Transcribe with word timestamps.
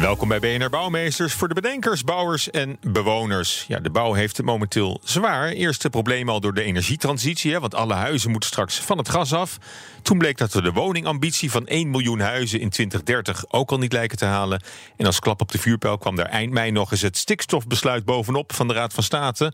Welkom 0.00 0.28
bij 0.28 0.40
BNR 0.40 0.70
Bouwmeesters 0.70 1.34
voor 1.34 1.48
de 1.48 1.54
bedenkers, 1.54 2.04
bouwers 2.04 2.50
en 2.50 2.78
bewoners. 2.80 3.64
Ja, 3.68 3.78
de 3.78 3.90
bouw 3.90 4.12
heeft 4.12 4.36
het 4.36 4.46
momenteel 4.46 5.00
zwaar. 5.04 5.48
Eerste 5.48 5.90
probleem 5.90 6.28
al 6.28 6.40
door 6.40 6.54
de 6.54 6.62
energietransitie, 6.62 7.52
hè, 7.52 7.60
want 7.60 7.74
alle 7.74 7.94
huizen 7.94 8.30
moeten 8.30 8.48
straks 8.48 8.78
van 8.78 8.98
het 8.98 9.08
gas 9.08 9.32
af. 9.32 9.58
Toen 10.02 10.18
bleek 10.18 10.38
dat 10.38 10.52
we 10.52 10.62
de 10.62 10.72
woningambitie 10.72 11.50
van 11.50 11.66
1 11.66 11.90
miljoen 11.90 12.20
huizen 12.20 12.60
in 12.60 12.70
2030 12.70 13.44
ook 13.48 13.70
al 13.70 13.78
niet 13.78 13.92
lijken 13.92 14.18
te 14.18 14.24
halen. 14.24 14.62
En 14.96 15.06
als 15.06 15.20
klap 15.20 15.40
op 15.40 15.52
de 15.52 15.58
vuurpijl 15.58 15.98
kwam 15.98 16.16
daar 16.16 16.26
eind 16.26 16.52
mei 16.52 16.70
nog 16.70 16.90
eens 16.90 17.02
het 17.02 17.16
stikstofbesluit 17.16 18.04
bovenop 18.04 18.52
van 18.52 18.68
de 18.68 18.74
Raad 18.74 18.94
van 18.94 19.02
State. 19.02 19.52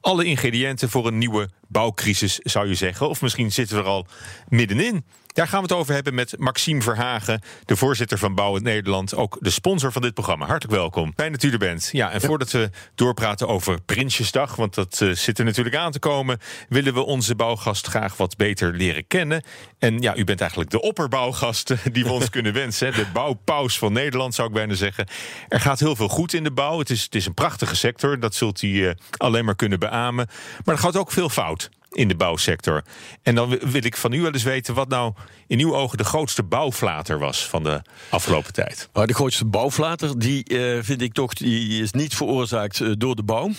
Alle 0.00 0.24
ingrediënten 0.24 0.90
voor 0.90 1.06
een 1.06 1.18
nieuwe 1.18 1.48
bouwcrisis, 1.68 2.38
zou 2.38 2.68
je 2.68 2.74
zeggen. 2.74 3.08
Of 3.08 3.22
misschien 3.22 3.52
zitten 3.52 3.76
we 3.76 3.82
er 3.82 3.88
al 3.88 4.06
middenin. 4.48 5.04
Daar 5.32 5.48
gaan 5.48 5.62
we 5.62 5.66
het 5.66 5.76
over 5.76 5.94
hebben 5.94 6.14
met 6.14 6.34
Maxime 6.38 6.82
Verhagen, 6.82 7.40
de 7.64 7.76
voorzitter 7.76 8.18
van 8.18 8.34
Bouwen 8.34 8.62
Nederland, 8.62 9.14
ook 9.14 9.36
de 9.40 9.50
sponsor 9.50 9.92
van 9.92 10.02
dit 10.02 10.14
programma. 10.14 10.46
Hartelijk 10.46 10.78
welkom. 10.78 11.12
Fijn 11.16 11.32
dat 11.32 11.42
u 11.42 11.50
er 11.50 11.58
bent. 11.58 11.88
Ja, 11.92 12.10
en 12.10 12.20
voordat 12.20 12.50
we 12.50 12.70
doorpraten 12.94 13.48
over 13.48 13.80
Prinsjesdag, 13.80 14.56
want 14.56 14.74
dat 14.74 15.00
uh, 15.02 15.14
zit 15.14 15.38
er 15.38 15.44
natuurlijk 15.44 15.76
aan 15.76 15.92
te 15.92 15.98
komen, 15.98 16.38
willen 16.68 16.94
we 16.94 17.00
onze 17.00 17.34
bouwgast 17.34 17.86
graag 17.86 18.16
wat 18.16 18.36
beter 18.36 18.72
leren 18.72 19.06
kennen. 19.06 19.42
En 19.78 20.00
ja, 20.00 20.16
u 20.16 20.24
bent 20.24 20.40
eigenlijk 20.40 20.70
de 20.70 20.80
opperbouwgast 20.80 21.74
die 21.92 22.04
we 22.04 22.10
ons 22.10 22.30
kunnen 22.36 22.52
wensen. 22.52 22.92
De 22.92 23.06
bouwpaus 23.12 23.78
van 23.78 23.92
Nederland, 23.92 24.34
zou 24.34 24.48
ik 24.48 24.54
bijna 24.54 24.74
zeggen. 24.74 25.06
Er 25.48 25.60
gaat 25.60 25.80
heel 25.80 25.96
veel 25.96 26.08
goed 26.08 26.32
in 26.32 26.44
de 26.44 26.52
bouw. 26.52 26.78
Het 26.78 26.90
is, 26.90 27.02
het 27.02 27.14
is 27.14 27.26
een 27.26 27.34
prachtige 27.34 27.76
sector, 27.76 28.20
dat 28.20 28.34
zult 28.34 28.62
u 28.62 28.68
uh, 28.68 28.90
alleen 29.16 29.44
maar 29.44 29.56
kunnen 29.56 29.78
beamen. 29.78 30.28
Maar 30.64 30.74
er 30.74 30.80
gaat 30.80 30.96
ook 30.96 31.12
veel 31.12 31.28
fout 31.28 31.70
in 31.92 32.08
de 32.08 32.16
bouwsector. 32.16 32.82
En 33.22 33.34
dan 33.34 33.48
wil 33.48 33.84
ik 33.84 33.96
van 33.96 34.12
u 34.12 34.20
wel 34.22 34.32
eens 34.32 34.42
weten 34.42 34.74
wat 34.74 34.88
nou 34.88 35.12
in 35.46 35.60
uw 35.60 35.74
ogen 35.74 35.98
de 35.98 36.04
grootste 36.04 36.42
bouwflater 36.42 37.18
was 37.18 37.48
van 37.48 37.62
de 37.62 37.82
afgelopen 38.08 38.52
tijd. 38.52 38.88
De 38.92 39.14
grootste 39.14 39.44
bouwflater, 39.44 40.18
die 40.18 40.52
uh, 40.52 40.78
vind 40.82 41.02
ik 41.02 41.12
toch, 41.12 41.34
die 41.34 41.82
is 41.82 41.92
niet 41.92 42.14
veroorzaakt 42.14 42.80
uh, 42.80 42.92
door 42.98 43.16
de 43.16 43.22
bouw, 43.22 43.50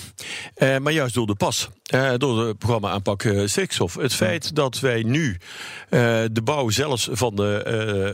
uh, 0.57 0.77
maar 0.77 0.93
juist 0.93 1.15
door 1.15 1.27
de 1.27 1.35
pas. 1.35 1.69
door 2.17 2.47
het 2.47 2.57
programma 2.57 2.89
aanpak 2.89 3.27
stikstof. 3.45 3.95
Het 3.95 4.13
feit 4.13 4.55
dat 4.55 4.79
wij 4.79 5.03
nu 5.03 5.37
de 5.89 6.41
bouw 6.43 6.69
zelfs 6.69 7.07
van 7.11 7.35
de, 7.35 7.61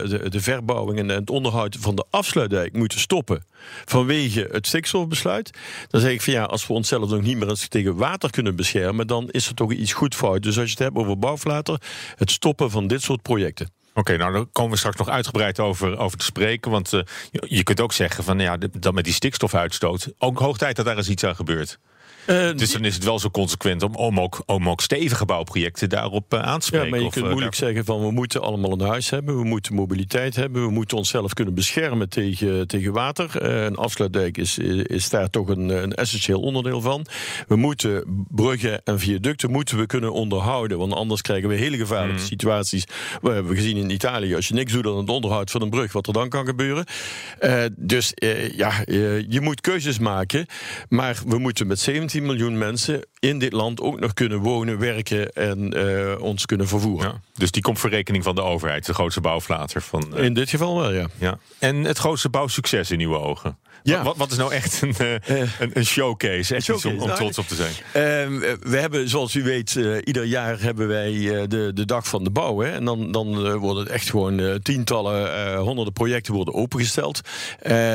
de, 0.08 0.30
de 0.30 0.40
verbouwing 0.40 0.98
en 0.98 1.08
het 1.08 1.30
onderhoud 1.30 1.76
van 1.80 1.94
de 1.94 2.04
afsluitdijk 2.10 2.72
moeten 2.72 3.00
stoppen 3.00 3.44
vanwege 3.84 4.48
het 4.52 4.66
stikstofbesluit. 4.66 5.50
Dan 5.88 6.00
zeg 6.00 6.12
ik 6.12 6.22
van 6.22 6.32
ja, 6.32 6.44
als 6.44 6.66
we 6.66 6.72
onszelf 6.72 7.10
nog 7.10 7.22
niet 7.22 7.36
meer 7.36 7.48
eens 7.48 7.68
tegen 7.68 7.96
water 7.96 8.30
kunnen 8.30 8.56
beschermen, 8.56 9.06
dan 9.06 9.28
is 9.30 9.48
er 9.48 9.54
toch 9.54 9.72
iets 9.72 9.92
goed 9.92 10.09
Dus 10.18 10.58
als 10.58 10.64
je 10.64 10.70
het 10.70 10.78
hebt 10.78 10.96
over 10.96 11.18
bouwflater, 11.18 11.80
het 12.16 12.30
stoppen 12.30 12.70
van 12.70 12.86
dit 12.86 13.02
soort 13.02 13.22
projecten. 13.22 13.72
Oké, 13.94 14.16
nou 14.16 14.32
daar 14.32 14.46
komen 14.46 14.70
we 14.70 14.78
straks 14.78 14.96
nog 14.96 15.08
uitgebreid 15.08 15.60
over, 15.60 15.98
over 15.98 16.18
te 16.18 16.24
spreken. 16.24 16.70
Want 16.70 16.90
je, 16.90 17.44
je 17.48 17.62
kunt 17.62 17.80
ook 17.80 17.92
zeggen 17.92 18.24
van 18.24 18.38
ja, 18.38 18.56
dat 18.56 18.94
met 18.94 19.04
die 19.04 19.12
stikstofuitstoot. 19.12 20.12
Ook 20.18 20.38
hoog 20.38 20.58
tijd 20.58 20.76
dat 20.76 20.84
daar 20.84 20.96
eens 20.96 21.08
iets 21.08 21.24
aan 21.24 21.36
gebeurt. 21.36 21.78
Uh, 22.26 22.56
dus 22.56 22.72
dan 22.72 22.84
is 22.84 22.94
het 22.94 23.04
wel 23.04 23.18
zo 23.18 23.30
consequent 23.30 23.82
om, 23.82 23.94
om, 23.94 24.20
ook, 24.20 24.42
om 24.46 24.68
ook 24.68 24.80
stevige 24.80 25.24
bouwprojecten 25.24 25.88
daarop 25.88 26.34
uh, 26.34 26.42
aan 26.42 26.58
te 26.58 26.66
spreken. 26.66 26.86
Ja, 26.86 26.94
maar 26.94 27.04
je 27.04 27.10
kunt 27.10 27.24
of, 27.24 27.30
moeilijk 27.30 27.54
zeggen 27.54 27.84
van 27.84 28.00
we 28.00 28.10
moeten 28.10 28.42
allemaal 28.42 28.72
een 28.72 28.80
huis 28.80 29.10
hebben, 29.10 29.36
we 29.38 29.44
moeten 29.44 29.74
mobiliteit 29.74 30.36
hebben, 30.36 30.64
we 30.64 30.70
moeten 30.70 30.96
onszelf 30.96 31.32
kunnen 31.32 31.54
beschermen 31.54 32.08
tegen, 32.08 32.66
tegen 32.66 32.92
water. 32.92 33.42
Een 33.42 33.76
afsluitdijk 33.76 34.38
is, 34.38 34.58
is 34.82 35.08
daar 35.08 35.30
toch 35.30 35.48
een, 35.48 35.68
een 35.68 35.94
essentieel 35.94 36.40
onderdeel 36.40 36.80
van. 36.80 37.06
We 37.48 37.56
moeten 37.56 38.24
bruggen 38.28 38.80
en 38.84 38.98
viaducten 38.98 39.50
moeten 39.50 39.78
we 39.78 39.86
kunnen 39.86 40.12
onderhouden, 40.12 40.78
want 40.78 40.92
anders 40.92 41.22
krijgen 41.22 41.48
we 41.48 41.54
hele 41.54 41.76
gevaarlijke 41.76 42.20
mm. 42.20 42.26
situaties. 42.26 42.84
We 43.22 43.30
hebben 43.30 43.56
gezien 43.56 43.76
in 43.76 43.90
Italië, 43.90 44.34
als 44.34 44.48
je 44.48 44.54
niks 44.54 44.72
doet 44.72 44.86
aan 44.86 44.96
het 44.96 45.08
onderhoud 45.08 45.50
van 45.50 45.62
een 45.62 45.70
brug, 45.70 45.92
wat 45.92 46.06
er 46.06 46.12
dan 46.12 46.28
kan 46.28 46.46
gebeuren. 46.46 46.84
dus 47.76 48.12
ja, 48.56 48.72
je 49.28 49.38
moet 49.40 49.60
keuzes 49.60 49.98
maken, 49.98 50.46
maar 50.88 51.18
we 51.26 51.38
moeten 51.38 51.66
met 51.66 51.78
17 52.10 52.26
miljoen 52.26 52.58
mensen 52.58 53.06
in 53.18 53.38
dit 53.38 53.52
land 53.52 53.80
ook 53.80 54.00
nog 54.00 54.12
kunnen 54.12 54.38
wonen, 54.38 54.78
werken 54.78 55.32
en 55.32 55.78
uh, 55.78 56.20
ons 56.20 56.46
kunnen 56.46 56.68
vervoeren. 56.68 57.08
Ja, 57.08 57.20
dus 57.34 57.50
die 57.50 57.62
komt 57.62 57.78
voor 57.78 57.90
rekening 57.90 58.24
van 58.24 58.34
de 58.34 58.42
overheid, 58.42 58.86
de 58.86 58.94
grootste 58.94 59.20
bouwflater 59.20 59.82
van. 59.82 60.12
Uh, 60.16 60.24
in 60.24 60.34
dit 60.34 60.50
geval 60.50 60.80
wel, 60.80 60.92
ja. 60.92 61.06
ja. 61.18 61.38
En 61.58 61.76
het 61.76 61.98
grootste 61.98 62.28
bouwsucces 62.28 62.90
in 62.90 63.00
uw 63.00 63.16
ogen? 63.16 63.58
Ja. 63.82 64.02
Wat, 64.02 64.16
wat, 64.16 64.30
is 64.30 64.36
nou 64.36 64.52
echt 64.52 64.82
een, 64.82 64.94
uh, 65.00 65.12
een, 65.58 65.70
een, 65.72 65.86
showcase? 65.86 66.54
Echt 66.54 66.64
showcase. 66.64 66.94
Iets 66.94 67.02
om, 67.02 67.10
om, 67.10 67.16
trots 67.16 67.38
op 67.38 67.46
te 67.46 67.54
zijn. 67.54 67.72
Uh, 67.72 68.52
we 68.60 68.76
hebben, 68.76 69.08
zoals 69.08 69.34
u 69.34 69.42
weet, 69.42 69.74
uh, 69.74 69.96
ieder 70.04 70.24
jaar 70.24 70.60
hebben 70.60 70.88
wij 70.88 71.12
de, 71.48 71.70
de 71.74 71.84
dag 71.84 72.08
van 72.08 72.24
de 72.24 72.30
bouw. 72.30 72.58
Hè? 72.58 72.70
En 72.70 72.84
dan, 72.84 73.12
dan 73.12 73.56
worden 73.58 73.82
het 73.82 73.92
echt 73.92 74.10
gewoon 74.10 74.60
tientallen, 74.62 75.56
honderden 75.56 75.92
projecten 75.92 76.34
worden 76.34 76.54
opengesteld. 76.54 77.20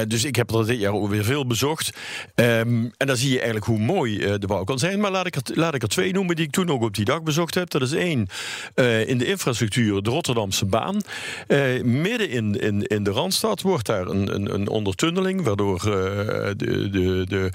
dus 0.08 0.24
ik 0.24 0.36
heb 0.36 0.52
er 0.52 0.66
dit 0.66 0.80
jaar 0.80 0.94
ook 0.94 1.10
weer 1.10 1.24
veel 1.24 1.46
bezocht. 1.48 1.90
Um, 2.36 2.92
en 2.98 3.08
dan 3.08 3.18
zie 3.18 3.30
je 3.30 3.36
eigenlijk 3.36 3.66
hoe 3.66 3.80
mooi 3.80 4.38
de 4.40 4.48
bouw 4.48 4.64
kan 4.64 4.80
zijn. 4.80 5.00
Maar 5.00 5.12
laat 5.12 5.26
ik, 5.26 5.36
er, 5.36 5.42
laat 5.46 5.76
ik 5.76 5.82
er 5.82 5.88
twee 5.88 6.14
noemen 6.14 6.36
die 6.36 6.46
ik 6.46 6.52
toen 6.52 6.70
ook 6.70 6.82
op 6.82 6.96
die 6.96 7.06
dag 7.06 7.24
bezocht 7.24 7.56
heb. 7.56 7.70
Dat 7.70 7.82
is 7.82 7.92
één 7.92 8.28
in 9.06 9.18
de 9.18 9.26
infrastructuur, 9.26 10.02
de 10.04 10.10
Rotterdamse 10.10 10.66
baan. 10.66 11.02
midden 11.84 12.30
in, 12.30 12.60
in, 12.60 12.84
in 12.84 13.04
de 13.04 13.12
Randstad 13.12 13.62
wordt 13.62 13.86
daar 13.86 14.08
een, 14.08 14.36
een, 14.36 14.54
een 14.54 14.68
ondertunneling, 14.68 15.44
waardoor 15.44 15.75
de, 15.84 16.88
de, 16.92 17.26
de, 17.28 17.50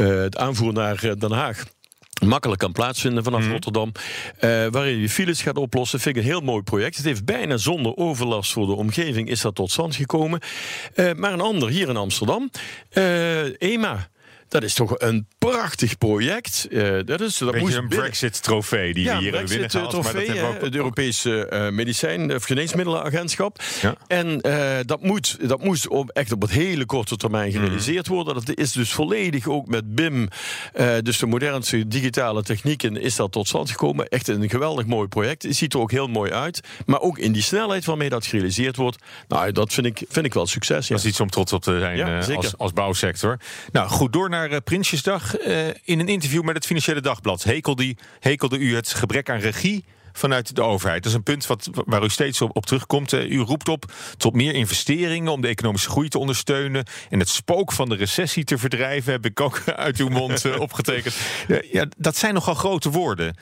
het 0.00 0.36
aanvoer 0.36 0.72
naar 0.72 1.18
Den 1.18 1.32
Haag 1.32 1.64
makkelijk 2.24 2.60
kan 2.60 2.72
plaatsvinden 2.72 3.24
vanaf 3.24 3.44
mm. 3.44 3.50
Rotterdam. 3.50 3.92
Uh, 4.40 4.66
waarin 4.70 4.98
je 4.98 5.08
files 5.08 5.42
gaat 5.42 5.56
oplossen. 5.56 6.00
Vind 6.00 6.16
ik 6.16 6.22
een 6.22 6.28
heel 6.28 6.40
mooi 6.40 6.62
project. 6.62 6.96
Het 6.96 7.04
heeft 7.04 7.24
bijna 7.24 7.56
zonder 7.56 7.96
overlast 7.96 8.52
voor 8.52 8.66
de 8.66 8.72
omgeving 8.72 9.28
is 9.28 9.40
dat 9.40 9.54
tot 9.54 9.70
stand 9.70 9.96
gekomen. 9.96 10.40
Uh, 10.94 11.12
maar 11.12 11.32
een 11.32 11.40
ander 11.40 11.68
hier 11.68 11.88
in 11.88 11.96
Amsterdam. 11.96 12.50
Uh, 12.92 13.62
EMA. 13.62 14.08
Dat 14.54 14.62
is 14.62 14.74
toch 14.74 14.94
een 14.98 15.26
prachtig 15.38 15.98
project. 15.98 16.66
Uh, 16.70 16.98
dat 17.04 17.20
is 17.20 17.38
dat 17.38 17.56
moest 17.56 17.76
een 17.76 17.88
Brexit-trofee 17.88 18.94
die 18.94 19.04
ja, 19.04 19.18
hier 19.18 19.32
hebben 19.32 19.50
binnengehaald. 19.50 19.90
Trofee, 19.90 20.26
maar 20.28 20.36
dat 20.36 20.54
ook... 20.56 20.60
Het 20.60 20.74
Europese 20.74 21.50
uh, 21.52 21.68
medicijn- 21.68 22.34
of 22.34 22.44
geneesmiddelenagentschap. 22.44 23.62
Ja. 23.82 23.94
En 24.06 24.38
uh, 24.46 24.76
dat, 24.84 25.02
moet, 25.02 25.48
dat 25.48 25.64
moest 25.64 25.88
op, 25.88 26.10
echt 26.10 26.32
op 26.32 26.42
het 26.42 26.50
hele 26.50 26.86
korte 26.86 27.16
termijn 27.16 27.48
mhm. 27.48 27.58
gerealiseerd 27.58 28.08
mm. 28.08 28.14
worden. 28.14 28.34
Dat 28.34 28.56
is 28.58 28.72
dus 28.72 28.92
volledig 28.92 29.48
ook 29.48 29.66
met 29.66 29.94
BIM, 29.94 30.28
dus 31.02 31.18
de 31.18 31.26
modernste 31.26 31.88
digitale 31.88 32.42
technieken, 32.42 32.96
is 32.96 33.16
dat 33.16 33.32
tot 33.32 33.48
stand 33.48 33.70
gekomen. 33.70 34.08
Echt 34.08 34.28
een 34.28 34.50
geweldig 34.50 34.86
mooi 34.86 35.08
project. 35.08 35.42
Het 35.42 35.56
ziet 35.56 35.74
er 35.74 35.80
ook 35.80 35.90
heel 35.90 36.06
mooi 36.06 36.32
uit. 36.32 36.60
Maar 36.86 37.00
ook 37.00 37.18
in 37.18 37.32
die 37.32 37.42
snelheid 37.42 37.84
waarmee 37.84 38.08
dat 38.08 38.26
gerealiseerd 38.26 38.76
wordt, 38.76 39.02
nou, 39.28 39.52
dat 39.52 39.72
vind 39.72 39.86
ik, 39.86 40.02
vind 40.08 40.26
ik 40.26 40.34
wel 40.34 40.46
succes. 40.46 40.88
Ja. 40.88 40.94
Dat 40.94 41.04
is 41.04 41.10
iets 41.10 41.20
om 41.20 41.30
trots 41.30 41.52
op 41.52 41.62
te 41.62 41.78
zijn 41.78 42.36
als, 42.36 42.58
als 42.58 42.72
bouwsector. 42.72 43.38
Nou, 43.72 43.88
goed, 43.88 44.12
door 44.12 44.28
naar 44.28 44.43
uh, 44.50 44.56
Prinsjesdag. 44.64 45.40
Uh, 45.40 45.66
in 45.66 46.00
een 46.00 46.08
interview 46.08 46.42
met 46.42 46.54
het 46.54 46.66
Financiële 46.66 47.00
Dagblad 47.00 47.42
hekelde, 47.42 47.96
hekelde 48.20 48.58
u 48.58 48.74
het 48.74 48.92
gebrek 48.92 49.30
aan 49.30 49.38
regie 49.38 49.84
vanuit 50.12 50.54
de 50.54 50.62
overheid. 50.62 51.02
Dat 51.02 51.12
is 51.12 51.18
een 51.18 51.22
punt 51.22 51.46
wat, 51.46 51.70
waar 51.72 52.04
u 52.04 52.08
steeds 52.08 52.40
op, 52.40 52.66
terugkomt. 52.66 53.12
Uh, 53.12 53.30
u 53.30 53.38
roept 53.38 53.68
op 53.68 53.92
tot 54.16 54.34
meer 54.34 54.54
investeringen 54.54 55.32
om 55.32 55.40
de 55.40 55.48
economische 55.48 55.90
groei 55.90 56.08
te 56.08 56.18
ondersteunen. 56.18 56.84
En 57.10 57.18
het 57.18 57.28
spook 57.28 57.72
van 57.72 57.88
de 57.88 57.96
recessie 57.96 58.44
te 58.44 58.58
verdrijven, 58.58 59.12
heb 59.12 59.24
ik 59.24 59.40
ook 59.40 59.62
uit 59.86 59.98
uw 59.98 60.08
mond 60.08 60.58
opgetekend. 60.58 61.14
ja, 61.70 61.86
dat 61.96 62.16
zijn 62.16 62.34
nogal 62.34 62.54
grote 62.54 62.90
woorden. 62.90 63.36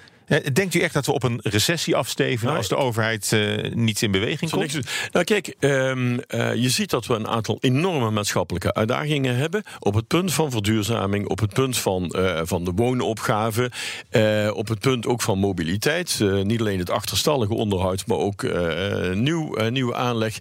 Denkt 0.52 0.74
u 0.74 0.80
echt 0.80 0.94
dat 0.94 1.06
we 1.06 1.12
op 1.12 1.22
een 1.22 1.40
recessie 1.42 1.96
afsteven 1.96 2.46
nou, 2.46 2.58
als 2.58 2.68
de 2.68 2.76
overheid 2.76 3.30
uh, 3.32 3.72
niet 3.72 4.02
in 4.02 4.10
beweging 4.10 4.50
komt? 4.50 4.78
Nou 5.12 5.24
kijk, 5.24 5.54
um, 5.60 6.20
uh, 6.28 6.54
je 6.54 6.68
ziet 6.68 6.90
dat 6.90 7.06
we 7.06 7.14
een 7.14 7.28
aantal 7.28 7.58
enorme 7.60 8.10
maatschappelijke 8.10 8.74
uitdagingen 8.74 9.36
hebben. 9.36 9.62
Op 9.78 9.94
het 9.94 10.06
punt 10.06 10.32
van 10.32 10.50
verduurzaming, 10.50 11.28
op 11.28 11.38
het 11.38 11.52
punt 11.52 11.78
van, 11.78 12.14
uh, 12.16 12.40
van 12.44 12.64
de 12.64 12.72
woonopgave, 12.74 13.70
op 14.52 14.68
het 14.68 14.78
punt 14.78 15.06
ook 15.06 15.22
van 15.22 15.38
mobiliteit. 15.38 16.20
niet 16.42 16.60
alleen 16.60 16.78
het 16.78 16.90
achterstallige 16.90 17.54
onderhoud, 17.54 18.06
maar 18.06 18.18
ook 18.18 18.46
nieuw, 19.14 19.68
nieuwe 19.68 19.94
aanleg. 19.94 20.38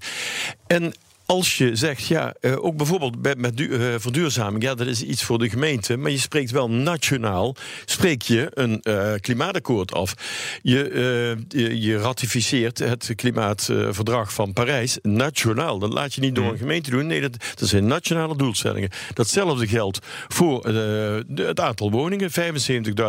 En 0.67 0.93
als 1.31 1.57
je 1.57 1.75
zegt, 1.75 2.07
ja, 2.07 2.33
uh, 2.41 2.63
ook 2.63 2.77
bijvoorbeeld 2.77 3.21
met, 3.21 3.37
met 3.37 3.59
uh, 3.59 3.95
verduurzaming, 3.97 4.63
ja, 4.63 4.75
dat 4.75 4.87
is 4.87 5.03
iets 5.03 5.23
voor 5.23 5.39
de 5.39 5.49
gemeente, 5.49 5.97
maar 5.97 6.11
je 6.11 6.17
spreekt 6.17 6.51
wel 6.51 6.69
nationaal, 6.69 7.55
spreek 7.85 8.21
je 8.21 8.51
een 8.53 8.79
uh, 8.83 9.13
klimaatakkoord 9.19 9.93
af. 9.93 10.13
Je, 10.61 11.37
je, 11.47 11.81
je, 11.81 11.97
ratificeert 11.97 12.79
het 12.79 13.11
klimaatverdrag 13.15 14.33
van 14.33 14.53
Parijs 14.53 14.97
nationaal. 15.01 15.79
Dat 15.79 15.93
laat 15.93 16.13
je 16.13 16.21
niet 16.21 16.35
door 16.35 16.51
een 16.51 16.57
gemeente 16.57 16.89
doen. 16.89 17.07
Nee, 17.07 17.21
dat, 17.21 17.37
dat 17.55 17.69
zijn 17.69 17.87
nationale 17.87 18.35
doelstellingen. 18.35 18.89
Datzelfde 19.13 19.67
geldt 19.67 19.99
voor 20.27 20.61
de, 20.61 21.25
het 21.35 21.59
aantal 21.59 21.91
woningen, 21.91 22.29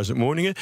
75.000 0.07 0.17
woningen. 0.17 0.55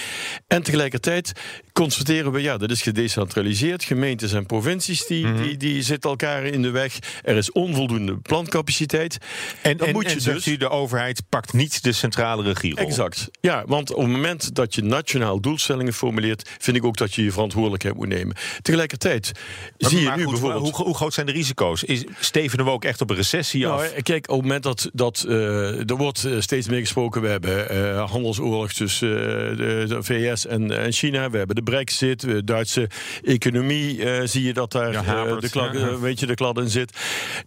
En 0.47 0.63
tegelijkertijd 0.63 1.33
constateren 1.73 2.33
we, 2.33 2.41
ja, 2.41 2.57
dat 2.57 2.71
is 2.71 2.83
gedecentraliseerd. 2.83 3.85
Gemeentes 3.85 4.33
en 4.33 4.47
provincies 4.47 5.07
die, 5.07 5.27
mm 5.27 5.35
-hmm. 5.35 5.43
die, 5.43 5.57
die 5.57 5.83
zitten 5.83 6.11
elkaar 6.11 6.45
in 6.45 6.63
de 6.63 6.71
weg. 6.71 6.99
Er 7.23 7.37
is 7.37 7.50
onvoldoende 7.53 8.17
plantcapaciteit. 8.17 9.19
En, 9.63 9.77
dan 9.77 9.87
en, 9.87 9.93
moet 9.93 10.05
je 10.05 10.31
en 10.31 10.35
dus, 10.35 10.47
u, 10.47 10.57
de 10.57 10.69
overheid 10.69 11.23
pakt 11.29 11.53
niet 11.53 11.83
de 11.83 11.93
centrale 11.93 12.43
regierol. 12.43 12.87
Exact. 12.87 13.29
Ja, 13.41 13.65
want 13.67 13.95
op 13.95 14.03
het 14.03 14.11
moment 14.11 14.55
dat 14.55 14.75
je 14.75 14.83
nationaal 14.83 15.41
doelstellingen 15.41 15.93
formuleert, 15.93 16.49
vind 16.59 16.77
ik 16.77 16.85
ook 16.85 16.97
dat 16.97 17.15
je 17.15 17.25
je 17.25 17.33
verantwoordelijkheid 17.33 17.95
moet 17.95 18.09
nemen. 18.09 18.37
Tegelijkertijd 18.63 19.33
maar, 19.79 19.91
zie 19.91 20.03
maar 20.03 20.13
je 20.13 20.19
nu 20.19 20.25
goed, 20.25 20.33
bijvoorbeeld. 20.33 20.77
Hoe, 20.77 20.87
hoe, 20.87 20.95
groot 20.95 21.15
zijn 21.15 21.27
de 21.27 21.33
risico's? 21.33 21.85
Is, 21.85 22.05
stevenen 22.21 22.65
we 22.65 22.71
ook 22.71 22.85
echt 22.85 23.01
op 23.01 23.11
een 23.11 23.17
recessie 23.17 23.63
nou, 23.63 23.83
af? 23.83 24.03
Kijk, 24.03 24.31
op 24.31 24.37
het 24.37 24.43
moment 24.43 24.63
dat, 24.63 24.91
dat 24.93 25.25
uh, 25.29 25.91
er 25.91 25.97
wordt 25.97 26.29
steeds 26.39 26.69
meer 26.69 26.81
gesproken, 26.81 27.23
we 27.23 27.29
hebben 27.29 27.77
uh, 27.77 28.11
handelsoorlog 28.11 28.73
tussen 28.73 29.09
uh, 29.09 29.17
de, 29.57 29.85
de, 29.89 30.03
VS 30.03 30.47
en, 30.47 30.79
en, 30.79 30.93
China, 30.93 31.31
we 31.31 31.39
hebben 31.39 31.57
de 31.57 31.63
Brexit, 31.63 32.21
de 32.21 32.45
Duitse 32.45 32.89
economie, 33.23 34.01
zie 34.29 34.45
je 34.45 34.53
dat 34.53 34.73
daar 34.73 34.93
ja, 34.93 35.25
de, 35.25 35.51
klad, 35.51 35.73
ja. 35.73 35.99
weet 35.99 36.21
je, 36.21 36.27
de 36.27 36.35
klad 36.35 36.59
in 36.59 36.69
zit. 36.69 36.99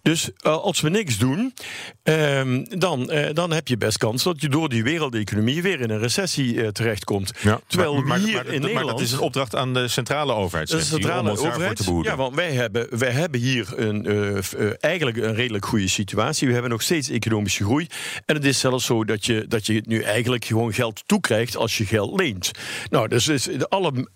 Dus 0.02 0.30
uh, 0.46 0.58
als 0.58 0.82
we 0.82 0.90
niks 0.90 1.18
doen, 1.18 1.54
uh, 2.04 2.42
dan, 2.70 3.14
uh, 3.14 3.28
dan 3.34 3.52
heb 3.52 3.68
je 3.68 3.78
best 3.78 3.98
kans 3.98 4.24
dat 4.24 4.42
je 4.42 4.50
door 4.50 4.70
die 4.70 4.84
wereldeconomie 4.84 5.62
weer 5.62 5.80
in 5.80 5.90
een 5.90 6.00
recessie 6.00 6.72
terechtkomt. 6.72 7.32
Ja, 7.42 7.60
Terwijl 7.68 7.94
maar, 7.94 8.04
maar, 8.04 8.20
hier 8.20 8.34
maar, 8.34 8.46
in 8.46 8.52
Nederland. 8.52 8.86
Maar 8.86 8.94
dat 8.94 9.02
is 9.02 9.12
een 9.12 9.20
opdracht 9.20 9.56
aan 9.56 9.74
de 9.74 9.88
centrale 9.88 10.34
overheid. 10.34 10.70
De 10.70 10.82
centrale 10.82 11.32
overheid. 11.32 11.90
Ja, 12.02 12.16
want 12.16 12.36
wij 12.36 12.52
hebben, 12.52 12.98
wij 12.98 13.12
hebben 13.12 13.40
hier 13.40 13.80
een, 13.80 14.06
eigenlijk 14.80 15.18
een 15.18 15.36
redelijk 15.36 15.66
goede 15.66 15.88
situatie. 15.88 16.48
We 16.48 16.54
hebben 16.54 16.72
nog 16.72 16.82
steeds 16.82 17.10
economische 17.10 17.64
groei. 17.64 17.88
En 18.26 18.36
het 18.36 18.46
is 18.46 18.60
zelfs 18.60 18.86
zo 18.86 19.06
dat 19.06 19.26
je, 19.26 19.46
dat 19.48 19.66
je 19.66 19.84
nu 19.86 20.02
eigenlijk 20.02 20.46
gewoon 20.46 20.74
geld 20.74 21.04
toekrijgt 21.06 21.58
als 21.58 21.78
je 21.78 21.86
geld 21.86 22.20
leent. 22.20 22.52
Nou, 22.90 23.08
dus 23.08 23.28
is 23.28 23.70
alle 23.70 24.08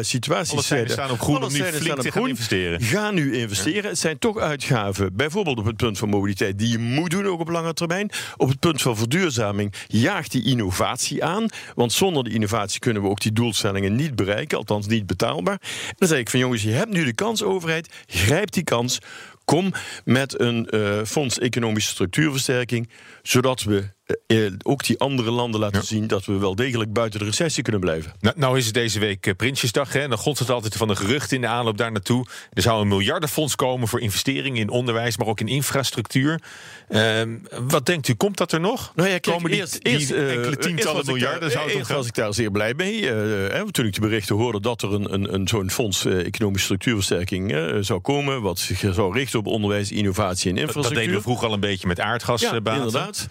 situaties. 0.00 0.52
Alle 0.52 0.62
zijden 0.62 0.90
staan 0.90 1.10
op 1.10 1.20
groen 1.20 1.44
om 1.44 1.52
nu 1.52 1.62
flink 1.62 2.00
te 2.00 2.12
gaan 2.12 2.28
investeren. 2.28 2.80
Ga 2.80 3.10
nu 3.10 3.36
investeren. 3.36 3.82
Ja. 3.82 3.88
Het 3.88 3.98
zijn 3.98 4.18
toch 4.18 4.38
uitgaven. 4.38 5.15
Bijvoorbeeld 5.16 5.58
op 5.58 5.64
het 5.64 5.76
punt 5.76 5.98
van 5.98 6.08
mobiliteit 6.08 6.58
die 6.58 6.68
je 6.68 6.78
moet 6.78 7.10
doen, 7.10 7.26
ook 7.26 7.40
op 7.40 7.48
lange 7.48 7.72
termijn. 7.72 8.10
Op 8.36 8.48
het 8.48 8.58
punt 8.58 8.82
van 8.82 8.96
verduurzaming 8.96 9.72
jaagt 9.86 10.32
die 10.32 10.44
innovatie 10.44 11.24
aan. 11.24 11.46
Want 11.74 11.92
zonder 11.92 12.24
die 12.24 12.32
innovatie 12.32 12.80
kunnen 12.80 13.02
we 13.02 13.08
ook 13.08 13.20
die 13.20 13.32
doelstellingen 13.32 13.94
niet 13.94 14.16
bereiken, 14.16 14.58
althans 14.58 14.86
niet 14.86 15.06
betaalbaar. 15.06 15.58
En 15.86 15.94
dan 15.96 16.08
zeg 16.08 16.18
ik 16.18 16.30
van 16.30 16.40
jongens, 16.40 16.62
je 16.62 16.70
hebt 16.70 16.90
nu 16.90 17.04
de 17.04 17.14
kans, 17.14 17.42
overheid, 17.42 18.04
grijp 18.06 18.50
die 18.50 18.64
kans. 18.64 18.98
Kom 19.44 19.72
met 20.04 20.40
een 20.40 20.68
uh, 20.70 21.02
fonds 21.04 21.38
economische 21.38 21.90
structuurversterking, 21.90 22.88
zodat 23.22 23.62
we 23.62 23.94
uh, 24.26 24.52
ook 24.62 24.84
die 24.84 24.98
andere 24.98 25.30
landen 25.30 25.60
laten 25.60 25.80
ja. 25.80 25.86
zien 25.86 26.06
dat 26.06 26.24
we 26.24 26.38
wel 26.38 26.54
degelijk 26.54 26.92
buiten 26.92 27.18
de 27.18 27.24
recessie 27.24 27.62
kunnen 27.62 27.80
blijven. 27.80 28.12
Nou, 28.20 28.38
nou 28.38 28.58
is 28.58 28.64
het 28.64 28.74
deze 28.74 28.98
week 28.98 29.26
uh, 29.26 29.34
Prinsjesdag. 29.34 29.92
Hè? 29.92 30.08
Dan 30.08 30.18
gonst 30.18 30.38
het 30.38 30.50
altijd 30.50 30.76
van 30.76 30.88
de 30.88 30.96
geruchten 30.96 31.36
in 31.36 31.42
de 31.42 31.48
aanloop 31.48 31.76
daar 31.76 31.92
naartoe. 31.92 32.26
Er 32.52 32.62
zou 32.62 32.80
een 32.80 32.88
miljardenfonds 32.88 33.54
komen 33.54 33.88
voor 33.88 34.00
investeringen 34.00 34.60
in 34.60 34.68
onderwijs, 34.68 35.16
maar 35.16 35.26
ook 35.26 35.40
in 35.40 35.48
infrastructuur. 35.48 36.40
Uh, 36.88 37.22
wat 37.60 37.86
denkt 37.86 38.08
u, 38.08 38.14
komt 38.14 38.36
dat 38.36 38.52
er 38.52 38.60
nog? 38.60 38.92
Nou 38.94 39.08
ja, 39.08 39.18
kijk, 39.18 39.36
komen 39.36 39.50
die, 39.50 39.60
eerst, 39.60 39.78
eerst, 39.82 40.08
die 40.08 40.16
enkele 40.16 40.56
tientallen 40.56 41.06
miljarden? 41.06 41.40
Daar, 41.40 41.50
zou 41.50 41.70
eerst 41.70 41.90
was 41.90 42.06
ik 42.06 42.14
daar 42.14 42.34
zeer 42.34 42.50
blij 42.50 42.74
mee. 42.74 43.06
Hè, 43.06 43.72
toen 43.72 43.86
ik 43.86 43.94
de 43.94 44.00
berichten 44.00 44.36
hoorde 44.36 44.60
dat 44.60 44.82
er 44.82 44.92
een, 44.92 45.12
een, 45.12 45.34
een 45.34 45.48
zo'n 45.48 45.70
fonds 45.70 46.04
economische 46.04 46.64
structuurversterking 46.64 47.56
zou 47.80 48.00
komen, 48.00 48.42
wat 48.42 48.58
zich 48.58 48.94
zou 48.94 49.12
richten 49.12 49.38
op 49.38 49.46
onderwijs, 49.46 49.92
innovatie 49.92 50.50
en 50.50 50.56
infrastructuur. 50.56 50.94
Dat 50.94 51.02
deden 51.02 51.16
we 51.16 51.22
vroeger 51.22 51.46
al 51.46 51.52
een 51.52 51.60
beetje 51.60 51.86
met 51.86 52.00
aardgasbaten. 52.00 52.64
Ja, 52.64 52.74
inderdaad. 52.74 53.26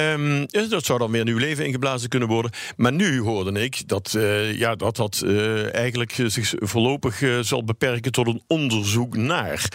Um, 0.00 0.46
dat 0.68 0.84
zou 0.84 0.98
dan 0.98 1.10
weer 1.10 1.24
nieuw 1.24 1.38
leven 1.38 1.66
ingeblazen 1.66 2.08
kunnen 2.08 2.28
worden. 2.28 2.50
Maar 2.76 2.92
nu 2.92 3.20
hoorde 3.20 3.62
ik 3.62 3.88
dat 3.88 4.12
uh, 4.16 4.58
ja, 4.58 4.74
dat, 4.74 4.96
dat 4.96 5.22
uh, 5.24 5.74
eigenlijk 5.74 6.22
zich 6.26 6.52
voorlopig 6.56 7.20
uh, 7.20 7.38
zal 7.40 7.64
beperken 7.64 8.12
tot 8.12 8.26
een 8.26 8.42
onderzoek 8.46 9.16
naar. 9.16 9.68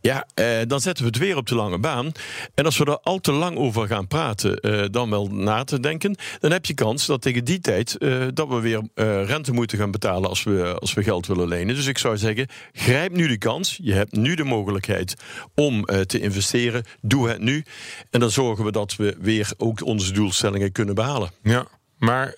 Ja, 0.00 0.26
dan 0.66 0.80
zetten 0.80 1.04
we 1.04 1.10
het 1.10 1.18
weer 1.18 1.36
op 1.36 1.46
de 1.46 1.54
lange 1.54 1.78
baan. 1.78 2.12
En 2.54 2.64
als 2.64 2.78
we 2.78 2.84
er 2.84 2.98
al 2.98 3.18
te 3.18 3.32
lang 3.32 3.56
over 3.56 3.86
gaan 3.86 4.06
praten, 4.06 4.58
dan 4.92 5.10
wel 5.10 5.26
na 5.26 5.64
te 5.64 5.80
denken, 5.80 6.16
dan 6.40 6.50
heb 6.50 6.66
je 6.66 6.74
kans 6.74 7.06
dat 7.06 7.22
tegen 7.22 7.44
die 7.44 7.60
tijd 7.60 7.96
dat 8.34 8.48
we 8.48 8.60
weer 8.60 8.82
rente 9.26 9.52
moeten 9.52 9.78
gaan 9.78 9.90
betalen 9.90 10.28
als 10.28 10.42
we, 10.42 10.76
als 10.78 10.94
we 10.94 11.02
geld 11.02 11.26
willen 11.26 11.48
lenen. 11.48 11.74
Dus 11.74 11.86
ik 11.86 11.98
zou 11.98 12.16
zeggen, 12.16 12.46
grijp 12.72 13.12
nu 13.12 13.28
de 13.28 13.38
kans. 13.38 13.78
Je 13.82 13.92
hebt 13.92 14.12
nu 14.12 14.34
de 14.34 14.44
mogelijkheid 14.44 15.14
om 15.54 15.84
te 15.84 16.20
investeren. 16.20 16.84
Doe 17.00 17.28
het 17.28 17.40
nu. 17.40 17.64
En 18.10 18.20
dan 18.20 18.30
zorgen 18.30 18.64
we 18.64 18.72
dat 18.72 18.96
we 18.96 19.16
weer 19.20 19.52
ook 19.60 19.84
onze 19.84 20.12
doelstellingen 20.12 20.72
kunnen 20.72 20.94
behalen. 20.94 21.30
Ja, 21.42 21.66
maar 21.98 22.34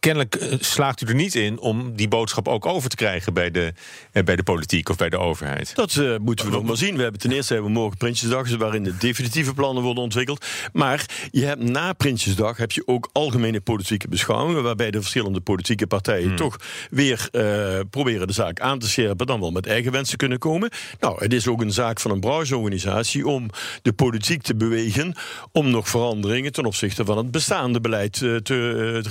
kennelijk 0.00 0.56
slaagt 0.60 1.00
u 1.02 1.06
er 1.06 1.14
niet 1.14 1.34
in 1.34 1.58
om 1.58 1.96
die 1.96 2.08
boodschap 2.08 2.48
ook 2.48 2.66
over 2.66 2.90
te 2.90 2.96
krijgen 2.96 3.34
bij 3.34 3.50
de, 3.50 3.72
eh, 4.12 4.22
bij 4.22 4.36
de 4.36 4.42
politiek 4.42 4.88
of 4.88 4.96
bij 4.96 5.08
de 5.08 5.18
overheid. 5.18 5.74
Dat 5.74 5.94
uh, 5.94 6.16
moeten 6.18 6.46
we 6.46 6.52
nog 6.52 6.62
maar 6.62 6.76
zien. 6.76 6.96
We 6.96 7.02
hebben 7.02 7.20
ten 7.20 7.32
eerste 7.32 7.52
hebben 7.52 7.72
we 7.72 7.78
morgen 7.78 7.98
Prinsjesdag, 7.98 8.56
waarin 8.56 8.84
de 8.84 8.96
definitieve 8.96 9.54
plannen 9.54 9.82
worden 9.82 10.02
ontwikkeld. 10.02 10.46
Maar 10.72 11.06
je 11.30 11.44
hebt 11.44 11.62
na 11.62 11.92
Prinsjesdag 11.92 12.56
heb 12.56 12.72
je 12.72 12.82
ook 12.86 13.08
algemene 13.12 13.60
politieke 13.60 14.08
beschouwingen, 14.08 14.62
waarbij 14.62 14.90
de 14.90 15.00
verschillende 15.00 15.40
politieke 15.40 15.86
partijen 15.86 16.26
hmm. 16.26 16.36
toch 16.36 16.56
weer 16.90 17.28
uh, 17.32 17.80
proberen 17.90 18.26
de 18.26 18.32
zaak 18.32 18.60
aan 18.60 18.78
te 18.78 18.88
scherpen, 18.88 19.26
dan 19.26 19.40
wel 19.40 19.50
met 19.50 19.66
eigen 19.66 19.92
wensen 19.92 20.18
kunnen 20.18 20.38
komen. 20.38 20.70
Nou, 21.00 21.22
het 21.22 21.32
is 21.32 21.48
ook 21.48 21.60
een 21.60 21.72
zaak 21.72 22.00
van 22.00 22.10
een 22.10 22.20
brancheorganisatie 22.20 23.26
om 23.26 23.50
de 23.82 23.92
politiek 23.92 24.42
te 24.42 24.54
bewegen 24.54 25.14
om 25.52 25.70
nog 25.70 25.88
veranderingen 25.88 26.52
ten 26.52 26.64
opzichte 26.64 27.04
van 27.04 27.16
het 27.16 27.30
bestaande 27.30 27.80
beleid 27.80 28.20
uh, 28.20 28.36
te, 28.36 29.00
te 29.02 29.08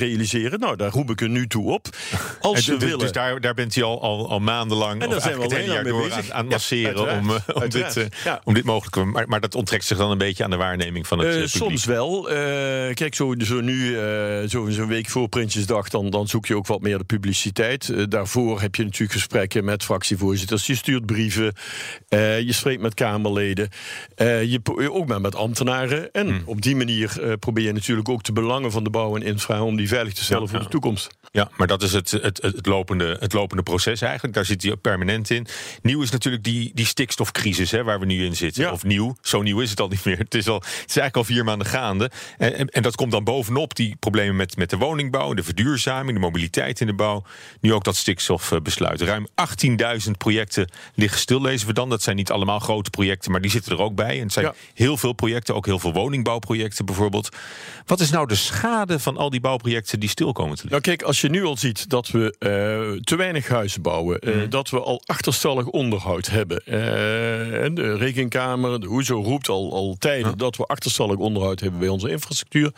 Nou, 0.59 0.75
daar 0.75 0.92
roep 0.92 1.09
ik 1.09 1.21
er 1.21 1.30
nu 1.30 1.48
toe 1.48 1.71
op. 1.71 1.88
Als 2.42 2.63
ze 2.63 2.71
dus, 2.71 2.83
willen. 2.83 3.00
Dus 3.00 3.12
daar, 3.12 3.42
daar 3.42 3.53
bent 3.53 3.75
u 3.75 3.81
al, 3.81 4.01
al, 4.01 4.30
al 4.30 4.39
maandenlang 4.39 5.01
en 5.01 5.09
daar 5.09 5.21
zijn 5.21 5.36
we 5.36 5.42
het 5.42 5.53
hele 5.53 5.74
jaar 5.74 5.83
door 5.83 6.01
bezig. 6.01 6.30
aan, 6.30 6.38
aan 6.38 6.48
masseren 6.48 7.06
ja, 7.06 7.19
om, 7.19 7.30
uh, 7.30 7.36
om, 7.53 7.69
dit, 7.69 7.98
uh, 7.98 8.06
ja. 8.24 8.42
om 8.44 8.53
dit 8.53 8.63
mogelijk 8.63 8.95
te 8.95 9.03
maar, 9.03 9.27
maar 9.27 9.39
dat 9.39 9.56
onttrekt 9.56 9.86
zich 9.86 9.98
dan 9.98 10.12
een 10.12 10.18
beetje 10.18 10.44
aan 10.44 10.50
de 10.50 10.56
waarneming 10.56 11.07
van 11.07 11.19
het 11.19 11.27
uh, 11.27 11.33
publiek. 11.33 11.50
Soms 11.50 11.86
wel. 11.86 12.24
kijk, 12.94 13.15
zo, 13.15 13.33
zo 13.39 13.62
nu, 13.62 13.98
zo'n 14.48 14.71
zo 14.71 14.88
week 14.88 15.09
voor 15.09 15.30
Prinsjesdag, 15.30 15.89
dan, 15.89 16.09
dan 16.09 16.27
zoek 16.27 16.45
je 16.45 16.56
ook 16.56 16.68
wat 16.68 16.81
meer 16.81 16.98
de 16.98 17.03
publiciteit. 17.03 18.12
daarvoor 18.12 18.62
heb 18.62 18.75
je 18.75 18.83
natuurlijk 18.83 19.12
gesprekken 19.12 19.65
met 19.65 19.83
fractievoorzitters. 19.83 20.68
Je 20.68 20.75
stuurt 20.75 21.06
brieven. 21.06 21.53
je 22.09 22.53
spreekt 22.53 22.81
met 22.81 22.94
Kamerleden. 22.94 23.69
je, 24.18 24.59
ook 24.92 25.07
met, 25.07 25.19
met 25.19 25.36
ambtenaren. 25.36 26.12
En 26.12 26.27
hmm. 26.27 26.42
op 26.45 26.62
die 26.62 26.75
manier 26.75 27.38
probeer 27.39 27.65
je 27.65 27.74
natuurlijk 27.74 28.09
ook 28.09 28.24
de 28.24 28.33
belangen 28.33 28.71
van 28.71 28.83
de 28.83 28.89
bouw 28.89 29.15
en 29.15 29.21
infra 29.21 29.63
om 29.63 29.75
die 29.75 29.88
veilig 29.88 30.13
te 30.13 30.24
stellen 30.24 30.40
voor 30.50 30.60
de 30.60 30.67
toekomst. 30.67 31.19
Ja, 31.31 31.50
maar 31.57 31.67
dat 31.67 31.81
is 31.81 31.93
het, 31.93 32.12
het, 32.12 32.41
het, 32.41 32.65
lopende, 32.65 33.17
het 33.19 33.33
lopende 33.33 33.63
proces 33.63 34.01
eigenlijk. 34.01 34.33
Daar 34.33 34.45
zit 34.45 34.63
hij 34.63 34.75
permanent 34.75 35.29
in. 35.29 35.48
Nieuw 35.81 36.01
is 36.01 36.12
natuurlijk 36.12 36.43
die, 36.43 36.71
die 36.74 36.86
stikstofcrisis 36.86 37.71
hè, 37.71 37.83
waar 37.83 38.00
we 38.00 38.05
nu 38.05 38.25
in 38.25 38.36
zitten. 38.36 38.63
Ja. 38.63 38.71
Of 38.71 38.83
nieuw, 38.83 39.15
zo 39.21 39.41
nieuw 39.41 39.60
is 39.60 39.69
het 39.69 39.79
al 39.79 39.88
niet 39.88 40.05
meer. 40.05 40.17
Het 40.17 40.36
is, 40.36 40.48
al, 40.48 40.55
het 40.55 40.65
is 40.65 40.98
eigenlijk 40.98 41.15
al 41.15 41.24
vier 41.24 41.43
maanden 41.43 41.67
gaande. 41.67 42.12
En, 42.38 42.55
en, 42.55 42.67
en, 42.67 42.81
dat 42.81 42.95
komt 42.95 43.12
dan 43.12 43.24
bovenop 43.24 43.75
die 43.75 43.95
problemen 44.00 44.36
met, 44.36 44.57
met 44.57 44.69
de 44.69 44.77
woningbouw... 44.77 45.33
de 45.33 45.43
verduurzaming, 45.43 46.13
de 46.13 46.24
mobiliteit 46.24 46.79
in 46.81 46.88
de 46.88 46.93
bouw. 46.93 47.24
Nu 47.60 47.74
ook 47.74 47.83
dat 47.83 47.95
stikstofbesluit. 47.95 49.01
Ruim 49.01 49.27
18.000 50.05 50.12
projecten 50.17 50.69
liggen 50.95 51.19
stil, 51.19 51.41
lezen 51.41 51.67
we 51.67 51.74
dan. 51.74 51.89
Dat 51.89 52.01
zijn 52.01 52.15
niet 52.15 52.31
allemaal 52.31 52.60
grote 52.60 52.89
projecten, 52.89 53.31
maar 53.31 53.41
die 53.41 53.51
zitten 53.51 53.71
er 53.71 53.81
ook 53.81 53.95
bij. 53.95 54.15
En 54.17 54.24
het 54.24 54.33
zijn 54.33 54.45
ja. 54.45 54.53
heel 54.74 54.98
veel 54.98 55.13
projecten, 55.13 55.55
ook 55.55 55.65
heel 55.65 55.79
veel 55.79 55.93
woningbouwprojecten 55.93 56.86
bijvoorbeeld. 56.86 57.29
Wat 57.86 58.00
is 58.00 58.10
nou 58.10 58.27
de 58.27 58.36
schade 58.36 59.00
van 59.00 59.17
al 59.17 59.29
die 59.29 59.39
bouwprojecten 59.39 60.00
die 60.00 60.10
stil 60.10 60.30
komen 60.33 60.55
te 60.55 60.61
liggen? 60.61 60.69
Nou 60.69 60.81
kijk, 60.81 61.01
als 61.07 61.21
je 61.21 61.29
nu 61.29 61.43
al 61.43 61.57
ziet 61.57 61.89
dat 61.89 62.09
we 62.09 62.35
uh, 62.39 63.01
te 63.01 63.15
weinig 63.15 63.47
huizen 63.47 63.81
bouwen, 63.81 64.29
uh, 64.29 64.35
mm. 64.35 64.50
dat 64.50 64.69
we 64.69 64.79
al 64.79 65.01
achterstallig 65.05 65.65
onderhoud 65.65 66.27
hebben. 66.27 66.61
Uh, 66.65 66.73
de 67.75 67.95
rekenkamer, 67.97 68.79
de 68.81 68.88
Hoezo 68.88 69.21
roept 69.21 69.50
al, 69.50 69.73
al 69.73 69.95
tijden 70.00 70.29
ja. 70.29 70.35
dat 70.35 70.57
we 70.57 70.65
achterstallig 70.65 71.15
onderhoud 71.15 71.59
hebben 71.59 71.79
bij 71.79 71.89
onze 71.89 72.09
infrastructuur. 72.09 72.71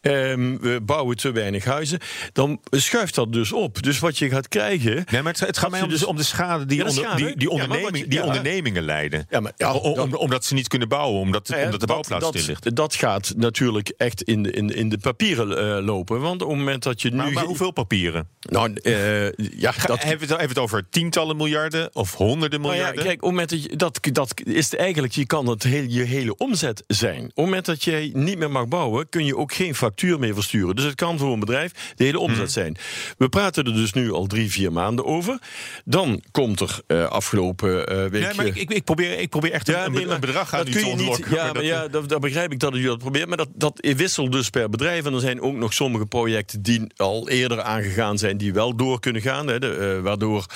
Um, 0.00 0.60
we 0.60 0.80
bouwen 0.82 1.16
te 1.16 1.32
weinig 1.32 1.64
huizen. 1.64 1.98
Dan 2.32 2.60
schuift 2.70 3.14
dat 3.14 3.32
dus 3.32 3.52
op. 3.52 3.82
Dus 3.82 3.98
wat 3.98 4.18
je 4.18 4.28
gaat 4.28 4.48
krijgen. 4.48 5.04
Nee, 5.10 5.22
maar 5.22 5.32
het, 5.32 5.46
het 5.46 5.58
gaat 5.58 5.70
mij 5.70 5.82
om, 5.82 5.88
dus, 5.88 6.04
om 6.04 6.16
de 6.16 6.22
schade 6.22 6.66
die, 6.66 6.78
ja, 6.78 6.84
de 6.84 6.90
onder, 6.90 7.04
schade. 7.04 7.24
die, 7.24 7.36
die, 7.36 7.50
onderneming, 7.50 7.96
ja, 7.96 8.02
je, 8.02 8.08
die 8.08 8.22
ondernemingen 8.22 8.82
lijden. 8.82 9.26
Ja, 9.30 9.40
maar, 9.40 9.52
ja, 9.56 9.74
om, 9.74 9.98
om, 9.98 10.14
omdat 10.14 10.44
ze 10.44 10.54
niet 10.54 10.68
kunnen 10.68 10.88
bouwen, 10.88 11.20
omdat, 11.20 11.54
omdat 11.64 11.80
de 11.80 11.86
bouwplaats 11.86 12.24
dat, 12.24 12.34
stil 12.34 12.46
ligt. 12.46 12.76
Dat 12.76 12.94
gaat 12.94 13.32
natuurlijk 13.36 13.92
echt 13.96 14.22
in 14.22 14.42
de, 14.42 14.50
in, 14.50 14.74
in 14.74 14.88
de 14.88 14.98
papieren 14.98 15.82
lopen. 15.84 16.20
Want 16.20 16.42
op 16.42 16.48
het 16.48 16.58
moment 16.58 16.81
moment 16.82 17.00
dat 17.00 17.02
je 17.02 17.10
nu... 17.10 17.16
Maar, 17.16 17.32
maar 17.32 17.44
hoeveel 17.44 17.70
papieren? 17.70 18.28
Nou, 18.40 18.72
eh, 18.72 19.30
ja, 19.32 19.72
Ga- 19.72 19.86
dat, 19.86 20.02
hebben, 20.02 20.06
we 20.06 20.08
het, 20.08 20.28
hebben 20.28 20.38
we 20.38 20.42
het 20.46 20.58
over 20.58 20.84
tientallen 20.90 21.36
miljarden 21.36 21.90
of 21.94 22.14
honderden 22.14 22.60
Nou 22.60 22.72
ja, 22.72 22.78
miljarden? 22.78 23.04
kijk, 23.04 23.16
op 23.16 23.20
het 23.22 23.30
moment 23.30 23.50
dat, 23.50 23.62
je, 23.62 23.76
dat, 23.76 23.98
dat 24.12 24.32
is 24.44 24.74
eigenlijk, 24.76 25.12
je 25.12 25.26
kan 25.26 25.46
het 25.46 25.62
heel, 25.62 25.84
je 25.88 26.02
hele 26.02 26.36
omzet 26.36 26.84
zijn. 26.86 27.20
Op 27.22 27.26
het 27.26 27.36
moment 27.44 27.64
dat 27.64 27.84
jij 27.84 28.10
niet 28.14 28.38
meer 28.38 28.50
mag 28.50 28.68
bouwen, 28.68 29.08
kun 29.08 29.24
je 29.24 29.36
ook 29.36 29.52
geen 29.54 29.74
factuur 29.74 30.18
meer 30.18 30.34
versturen. 30.34 30.76
Dus 30.76 30.84
het 30.84 30.94
kan 30.94 31.18
voor 31.18 31.32
een 31.32 31.40
bedrijf 31.40 31.92
de 31.96 32.04
hele 32.04 32.18
omzet 32.18 32.38
Mhm. 32.42 32.48
zijn. 32.52 32.76
We 33.18 33.28
praten 33.28 33.64
er 33.64 33.74
dus 33.74 33.92
nu 33.92 34.10
al 34.12 34.26
drie, 34.26 34.50
vier 34.50 34.72
maanden 34.72 35.04
over. 35.04 35.38
Dan 35.84 36.22
komt 36.30 36.60
er 36.60 36.80
eh, 36.86 37.04
afgelopen 37.04 37.86
eh 37.86 37.96
week... 37.96 38.22
Nee, 38.22 38.34
maar 38.34 38.46
ik, 38.46 38.56
ik, 38.56 38.70
ik, 38.70 38.84
probeer, 38.84 39.18
ik 39.18 39.28
probeer 39.28 39.52
echt 39.52 39.68
een, 39.68 39.74
Ja, 39.74 39.84
een, 39.84 39.92
nee, 39.92 40.02
een 40.02 40.08
maar 40.08 40.18
bedrag 40.18 40.52
aan 40.54 40.58
dat 40.58 40.68
u 40.68 40.72
kun 40.72 40.80
te 40.82 40.88
je 40.88 40.94
niet. 40.94 41.00
ontlokken. 41.08 41.30
Ja, 41.36 41.42
maar 41.44 41.52
maar 41.52 41.62
dat- 41.62 41.70
ja, 41.72 41.88
dat, 41.88 42.08
dat 42.08 42.20
begrijp 42.20 42.52
ik 42.52 42.58
dat 42.58 42.74
u 42.74 42.82
dat 42.82 42.98
probeert. 42.98 43.28
Maar 43.28 43.36
dat, 43.36 43.48
dat 43.54 43.78
wisselt 43.96 44.32
dus 44.32 44.50
per 44.50 44.68
bedrijf. 44.68 45.04
En 45.04 45.14
er 45.14 45.20
zijn 45.20 45.40
ook 45.40 45.54
nog 45.54 45.72
sommige 45.72 46.06
projecten 46.06 46.61
die 46.62 46.92
al 46.96 47.28
eerder 47.28 47.62
aangegaan 47.62 48.18
zijn, 48.18 48.36
die 48.36 48.52
wel 48.52 48.76
door 48.76 49.00
kunnen 49.00 49.22
gaan. 49.22 49.46
Hè, 49.46 49.58
de, 49.58 49.94
eh, 49.96 50.02
waardoor 50.02 50.46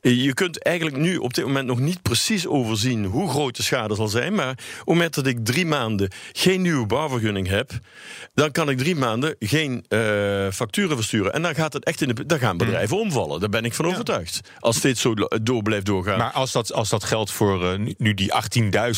eh, 0.00 0.24
je 0.24 0.34
kunt 0.34 0.62
eigenlijk 0.62 0.96
nu 0.96 1.16
op 1.16 1.34
dit 1.34 1.44
moment 1.44 1.66
nog 1.66 1.78
niet 1.78 2.02
precies 2.02 2.46
overzien 2.46 3.04
hoe 3.04 3.30
groot 3.30 3.56
de 3.56 3.62
schade 3.62 3.94
zal 3.94 4.08
zijn. 4.08 4.34
Maar 4.34 4.50
op 4.50 4.56
het 4.56 4.86
moment 4.86 5.14
dat 5.14 5.26
ik 5.26 5.44
drie 5.44 5.66
maanden 5.66 6.10
geen 6.32 6.62
nieuwe 6.62 6.86
bouwvergunning 6.86 7.48
heb, 7.48 7.70
dan 8.34 8.50
kan 8.50 8.68
ik 8.68 8.78
drie 8.78 8.96
maanden 8.96 9.36
geen 9.38 9.84
eh, 9.88 9.98
facturen 10.52 10.96
versturen. 10.96 11.32
En 11.32 11.42
dan 11.42 11.54
gaat 11.54 11.72
het 11.72 11.84
echt 11.84 12.00
in 12.00 12.08
de. 12.08 12.26
Dan 12.26 12.38
gaan 12.38 12.56
bedrijven 12.56 13.00
omvallen. 13.00 13.40
Daar 13.40 13.48
ben 13.48 13.64
ik 13.64 13.74
van 13.74 13.86
overtuigd. 13.86 14.40
Als 14.58 14.80
dit 14.80 14.98
zo 14.98 15.14
door 15.42 15.62
blijft 15.62 15.86
doorgaan. 15.86 16.18
Maar 16.18 16.32
als 16.32 16.52
dat, 16.52 16.72
als 16.72 16.88
dat 16.88 17.04
geldt 17.04 17.30
voor 17.30 17.78
nu, 17.96 18.14
die 18.14 18.32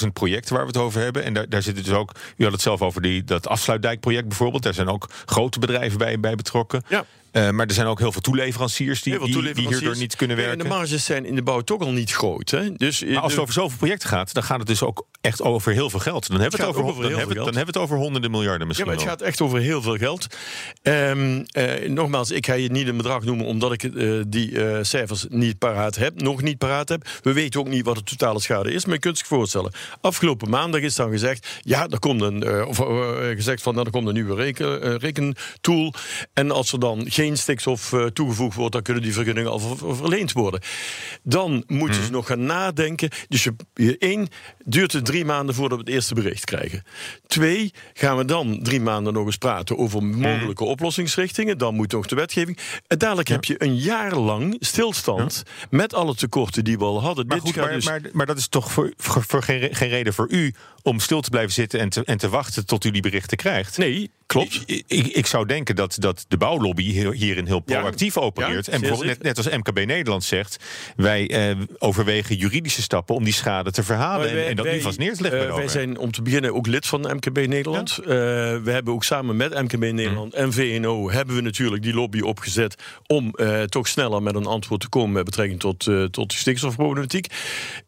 18.000 0.05 0.13
projecten 0.13 0.55
waar 0.55 0.63
we 0.63 0.69
het 0.69 0.77
over 0.77 1.01
hebben... 1.01 1.25
en 1.25 1.35
daar, 1.35 1.49
daar 1.49 1.63
zit 1.63 1.77
het 1.77 1.85
dus 1.85 1.95
ook... 1.95 2.13
U 2.37 2.45
had 2.45 2.53
het 2.53 2.63
zelf 2.63 2.83
over 2.83 3.03
die, 3.03 3.25
dat 3.25 3.49
afsluitdijkproject 3.49 4.29
bijvoorbeeld. 4.29 4.63
Daar 4.63 4.75
zijn 4.75 4.89
ook 4.89 5.09
grote 5.25 5.59
bedrijven 5.59 5.99
bij, 5.99 6.21
bij 6.21 6.35
betrokken. 6.35 6.52
Ja. 6.89 7.05
Eh, 7.33 7.51
maar 7.51 7.67
er 7.67 7.75
zijn 7.75 7.87
ook 7.87 7.99
heel 7.99 8.13
veel 8.13 8.21
toeleveranciers 8.21 9.03
die, 9.03 9.15
veel 9.15 9.27
die, 9.55 9.69
hierdoor 9.69 9.97
niet 9.97 10.17
kunnen 10.17 10.37
Ja, 10.37 10.43
werken. 10.43 10.61
En 10.65 10.69
de 10.71 10.75
marges 10.75 11.05
zijn 11.05 11.25
in 11.25 11.35
de 11.35 11.43
bouw 11.43 11.61
toch 11.61 11.81
al 11.81 11.91
niet 11.91 12.13
groot. 12.13 12.51
Hè? 12.51 12.73
Dus, 12.77 13.05
Maar 13.05 13.19
als 13.19 13.33
het 13.33 13.41
over 13.41 13.55
zoveel 13.55 13.79
projecten 13.79 14.09
gaat, 14.09 14.35
dan 14.35 14.43
gaat 14.43 14.59
het 14.59 14.67
dus 14.67 14.83
ook 14.83 15.07
echt 15.21 15.43
over 15.43 15.73
heel 15.73 15.91
veel 15.91 16.01
geld. 16.01 16.29
Dan 16.29 16.41
hebben 16.41 16.59
we 16.59 16.67
het, 16.67 16.75
over, 16.77 16.91
over 16.91 17.03
dan 17.03 17.11
heel 17.11 17.19
hebben, 17.19 17.37
dan 17.37 17.45
hebben 17.45 17.67
het 17.67 17.77
over 17.77 17.97
honderden 17.97 18.31
miljarden 18.31 18.61
Ja, 18.61 18.67
misschien 18.67 18.89
maar 18.89 18.97
het 18.97 19.05
wel. 19.05 19.15
gaat 19.15 19.27
echt 19.27 19.41
over 19.41 19.59
heel 19.59 19.83
veel 19.83 19.97
geld. 19.97 20.27
Ehm, 20.83 21.43
eh, 21.51 21.89
nogmaals, 21.89 22.31
ik 22.31 22.47
ga 22.47 22.55
je 22.55 22.71
niet 22.71 22.89
een 22.89 22.97
bedrag 22.97 23.25
noemen 23.25 23.47
omdat 23.47 23.73
ik 23.73 23.83
eh, 23.83 24.21
die 24.27 24.65
eh, 24.65 24.79
cijfers 24.83 25.27
niet 25.29 25.59
paraat 25.59 25.97
heb, 25.97 26.23
nog 26.23 26.43
niet 26.43 26.59
paraat 26.59 26.89
heb. 26.89 27.09
We 27.23 27.33
weten 27.33 27.61
ook 27.61 27.69
niet 27.69 27.85
wat 27.85 27.97
de 27.97 28.03
totale 28.03 28.41
schade 28.41 28.73
is, 28.73 28.85
maar 28.85 28.95
je 28.95 29.01
kunt 29.01 29.19
zich 29.19 29.27
voorstellen. 29.27 29.73
Afgelopen 30.01 30.51
maandag 30.51 30.81
is 30.81 30.95
dan 30.95 31.11
gezegd, 31.11 31.61
ja, 31.61 31.89
er 31.89 31.99
komt 31.99 32.21
een, 32.21 32.67
of 32.67 32.77
gezegd 33.35 33.63
van, 33.63 33.75
nou, 33.75 33.87
er 33.87 33.93
komt 33.93 34.07
een 34.07 34.15
nieuwe 34.15 34.35
reken, 34.35 34.99
rekentool. 34.99 35.95
En 36.33 36.51
als 36.51 36.73
er 36.73 36.81
dan 36.81 37.05
geen 37.11 37.37
stikstof 37.37 37.95
toegevoegd 38.13 38.57
wordt, 38.57 38.73
dan 38.73 38.83
kunnen 38.83 39.03
die 39.03 39.13
vergunningen 39.13 39.51
al 39.51 39.59
ver- 39.59 39.97
verleend 39.97 40.33
worden. 40.33 40.61
Dan 41.23 41.65
moeten 41.67 42.03
ze 42.05 42.11
nog 42.11 42.27
gaan 42.27 42.45
nadenken. 42.45 43.11
Dus 43.29 43.45
je, 43.45 43.55
je, 43.75 43.99
één, 43.99 44.29
duurt 44.65 44.93
het 44.93 45.05
drie 45.05 45.25
maanden 45.25 45.55
voordat 45.55 45.79
we 45.79 45.85
het 45.85 45.95
eerste 45.95 46.15
bericht 46.15 46.45
krijgen. 46.45 46.83
Twee, 47.27 47.73
gaan 47.93 48.17
we 48.17 48.25
dan 48.25 48.59
drie 48.63 48.81
maanden 48.81 49.13
nog 49.13 49.27
eens 49.27 49.37
praten 49.37 49.79
over 49.79 50.05
mogelijke 50.05 50.65
oplossingsrichtingen. 50.73 51.59
Dan 51.59 51.75
moet 51.75 51.93
nog 51.93 52.07
de 52.07 52.15
wetgeving. 52.15 52.59
En 52.87 52.99
dadelijk 52.99 53.29
heb 53.29 53.45
je 53.45 53.63
een 53.63 53.77
jaar 53.77 54.17
lang 54.17 54.57
stilstand 54.61 55.43
met 55.71 55.95
alle 55.95 56.15
tekorten 56.15 56.65
die 56.65 56.79
we 56.79 56.85
al 56.85 57.03
hadden. 57.03 57.27
Maar 57.27 57.37
Dit 57.37 57.47
goed, 57.47 57.57
maar, 57.57 57.73
dus- 57.73 57.85
maar, 57.85 58.01
maar 58.13 58.27
dat 58.27 58.39
is 58.39 58.49
toch 58.49 58.73
voor, 58.73 58.93
voor, 58.97 59.25
voor 59.27 59.43
geen, 59.43 59.75
geen 59.75 59.89
reden 59.89 60.15
voor 60.15 60.31
u 60.31 60.55
om 60.83 61.01
stil 61.01 61.21
te 61.21 61.31
blijven 61.31 61.53
zitten 61.53 61.81
en 61.81 61.89
te, 61.89 62.05
en 62.05 62.19
te 62.19 62.29
wachten 62.29 62.67
tot 62.67 62.85
u 62.85 62.91
die 62.91 63.03
berichten 63.03 63.37
krijgt. 63.37 63.79
Nee, 63.79 64.11
klopt. 64.33 64.63
Ik, 64.67 64.85
ik, 64.87 65.07
ik 65.07 65.27
zou 65.27 65.47
denken 65.47 65.77
dat, 65.77 65.97
dat 65.99 66.25
de 66.29 66.37
bouwlobby 66.37 66.83
hierin 67.13 67.47
heel 67.47 67.63
Ja. 67.67 67.79
proactief 67.81 68.17
opereert. 68.17 68.67
Ja, 68.67 68.73
en 68.73 68.81
bijvoorbeeld 68.81 69.09
net, 69.09 69.23
net 69.23 69.37
als 69.37 69.49
MKB 69.57 69.87
Nederland 69.87 70.25
zegt, 70.25 70.57
wij 70.97 71.29
eh, 71.51 71.57
overwegen 71.79 72.37
juridische 72.37 72.83
stappen 72.83 73.15
om 73.15 73.25
die 73.25 73.33
schade 73.33 73.71
te 73.71 73.83
verhalen 73.83 74.29
en, 74.29 74.35
Wij- 74.35 74.47
en 74.49 74.57
dat 74.57 74.65
wij- 74.65 74.75
nu 74.75 74.81
vast 74.81 74.99
neer 74.99 75.15
te 75.15 75.23
leggen. 75.23 75.49
eh, 75.49 75.55
wij 75.55 75.69
zijn 75.69 75.99
om 75.99 76.11
te 76.13 76.23
beginnen 76.23 76.55
ook 76.55 76.67
lid 76.67 76.87
van 76.87 77.01
MKB 77.01 77.47
Nederland. 77.47 77.99
Eh, 77.99 78.07
we 78.07 78.71
hebben 78.71 78.93
ook 78.95 79.05
samen 79.05 79.37
met 79.37 79.55
MKB 79.63 79.81
Nederland 79.93 80.35
en 80.35 80.53
VNO 80.53 81.11
hebben 81.11 81.35
we 81.35 81.41
natuurlijk 81.41 81.83
die 81.83 81.95
lobby 81.95 82.21
opgezet 82.21 82.75
om 83.07 83.31
eh, 83.35 83.63
toch 83.63 83.89
sneller 83.89 84.23
met 84.23 84.35
een 84.35 84.47
antwoord 84.47 84.81
te 84.81 84.89
komen 84.89 85.13
met 85.13 85.25
betrekking 85.25 85.61
tot, 85.61 85.79
tot 86.11 86.31
de 86.31 86.37
stikstofproblematiek. 86.37 87.27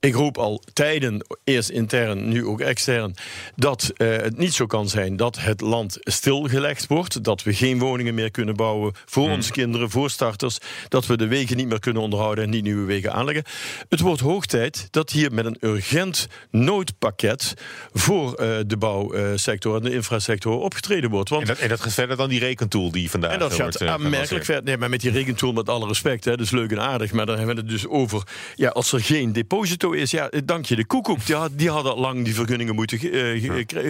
Ik 0.01 0.15
roep 0.15 0.39
al 0.39 0.63
tijden, 0.73 1.27
eerst 1.45 1.69
intern, 1.69 2.29
nu 2.29 2.47
ook 2.47 2.61
extern, 2.61 3.15
dat 3.57 3.91
het 3.97 4.39
niet 4.39 4.55
zo 4.55 4.67
kan 4.67 4.89
zijn 4.89 5.17
dat 5.17 5.39
het 5.41 5.61
land 5.61 5.99
stilgelegd 6.35 6.87
wordt, 6.87 7.25
dat 7.25 7.43
we 7.43 7.55
geen 7.55 7.79
woningen 7.79 8.15
meer 8.15 8.31
kunnen 8.31 8.57
bouwen 8.57 8.93
voor 9.05 9.31
onze 9.31 9.53
kinderen, 9.53 9.91
voor 9.91 10.11
starters, 10.11 10.59
dat 10.89 11.07
we 11.07 11.17
de 11.17 11.27
wegen 11.27 11.57
niet 11.57 11.69
meer 11.69 11.81
kunnen 11.81 12.03
onderhouden 12.03 12.45
en 12.45 12.51
niet 12.51 12.63
nieuwe 12.63 12.85
wegen 12.85 13.13
aanleggen. 13.13 13.45
Het 13.89 14.01
wordt 14.01 14.21
hoog 14.21 14.47
tijd 14.47 14.89
dat 14.91 15.11
hier 15.11 15.33
met 15.33 15.45
een 15.45 15.57
urgent 15.61 16.27
noodpakket 16.51 17.55
voor 17.93 18.35
eh, 18.35 18.57
de 18.67 18.77
bouwsector 18.77 19.77
en 19.77 19.83
de 19.83 19.93
infrasector 19.93 20.61
opgetreden 20.61 21.11
wordt. 21.11 21.29
Want 21.29 21.43
En 21.43 21.49
dat, 21.49 21.59
en 21.59 21.69
dat 21.69 21.81
gaat 21.81 21.93
verder 21.93 22.17
dan 22.17 22.29
die 22.29 22.41
rekentool 22.41 22.91
die 22.91 23.11
vandaag 23.11 23.33
en 23.33 23.39
dat 23.39 23.51
eh, 23.51 23.57
gaat 23.57 23.65
wordt, 23.65 23.81
eh, 23.81 23.91
aanmerkelijk 23.91 24.45
verder. 24.45 24.65
Nee, 24.65 24.77
maar 24.77 24.91
met 24.91 25.01
die 25.01 25.11
rekentool, 25.11 25.53
met 25.53 25.69
alle 25.69 25.87
respect, 25.87 26.25
hè, 26.25 26.31
dat 26.31 26.41
is 26.41 26.51
leuk 26.51 26.71
en 26.71 26.81
aardig. 26.81 27.13
Maar 27.13 27.27
dan 27.27 27.37
hebben 27.37 27.55
we 27.55 27.61
het 27.61 27.71
dus 27.71 27.87
over. 27.87 28.23
Ja, 28.55 28.69
als 28.69 28.93
er 28.93 29.01
geen 29.01 29.33
deposito 29.33 29.91
is, 29.91 30.11
ja, 30.11 30.31
dank 30.45 30.67
je 30.67 30.77
de 30.77 30.87
koekoek. 30.87 31.27
Die, 31.27 31.35
had, 31.35 31.51
die 31.55 31.71
hadden 31.71 31.97
lang 31.97 32.25
die 32.25 32.35
vergunningen 32.35 32.75
moeten 32.75 32.99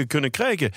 kunnen 0.06 0.30
krijgen. 0.30 0.72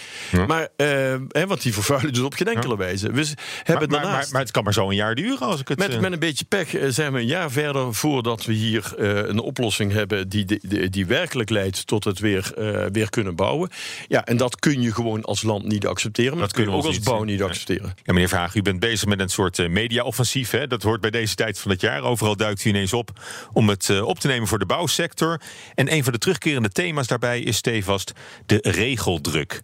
Maar, 0.48 0.68
hè, 0.78 1.48
want 1.58 1.76
die 1.76 1.84
vervuilen 1.84 2.14
dus 2.14 2.24
op 2.24 2.34
geen 2.34 2.48
enkele 2.48 2.78
wijze. 2.78 3.12
We 3.12 3.34
hebben 3.64 3.90
Maar, 3.90 4.02
daarnaast. 4.02 4.24
maar, 4.24 4.32
maar 4.32 4.42
het 4.42 4.52
kan 4.52 4.64
maar 4.64 4.74
zo 4.74 4.90
een 4.90 4.96
jaar 4.96 5.16
duren 5.16 5.48
als 5.48 5.60
ik 5.60 5.68
het... 5.68 5.78
Met, 5.80 5.94
eh, 5.94 6.00
met 6.00 6.12
een 6.12 6.20
beetje 6.20 6.46
pech 6.46 6.76
eh, 6.76 6.88
zijn 6.90 7.14
we 7.14 7.20
een 7.20 7.26
jaar 7.26 7.52
verder 7.52 7.94
voordat 7.94 8.46
we 8.46 8.54
hier 8.54 8.94
eh, 8.98 9.16
een 9.16 9.40
oplossing 9.40 9.92
hebben 9.92 10.30
die, 10.30 10.46
die, 10.46 10.90
die 10.90 11.06
werkelijk 11.06 11.50
leidt 11.50 11.88
tot 11.88 12.04
het 12.04 12.20
weer, 12.20 12.52
weer 12.92 13.10
kunnen 13.10 13.36
bouwen. 13.36 13.70
Ja, 14.08 14.26
en 14.26 14.38
dat 14.38 14.60
kun 14.60 14.82
je 14.82 14.94
gewoon 14.94 15.24
als 15.24 15.42
land 15.42 15.66
niet 15.66 15.88
accepteren. 15.88 16.32
Maar 16.32 16.42
dat, 16.42 16.54
kun 16.54 16.64
je 16.64 16.72
ook 16.72 16.86
als 16.86 17.00
bouw 17.00 17.24
niet 17.24 17.42
accepteren. 17.42 17.94
Ja, 18.04 18.14
meneer 18.14 18.28
Verhagen, 18.28 18.60
u 18.60 18.62
bent 18.62 18.80
bezig 18.80 19.08
met 19.08 19.20
een 19.20 19.30
soort 19.30 19.70
media-offensief. 19.70 20.50
Dat 20.50 20.84
hoort 20.84 21.02
bij 21.02 21.12
deze 21.12 21.36
tijd 21.36 21.60
van 21.60 21.72
het 21.72 21.82
jaar. 21.82 22.02
Overal 22.02 22.36
duikt 22.36 22.66
u 22.66 22.70
ineens 22.70 22.94
op 22.94 23.10
om 23.54 23.70
het 23.70 24.02
op 24.02 24.20
te 24.20 24.28
nemen 24.28 24.48
voor 24.48 24.60
de 24.60 24.66
bouwsector. 24.66 25.42
En 25.76 25.94
een 25.94 26.04
van 26.04 26.14
de 26.14 26.20
terugkerende 26.20 26.70
thema's 26.70 27.08
daarbij 27.08 27.42
is 27.42 27.58
stevast 27.58 28.12
de 28.46 28.60
regeldruk. 28.62 29.62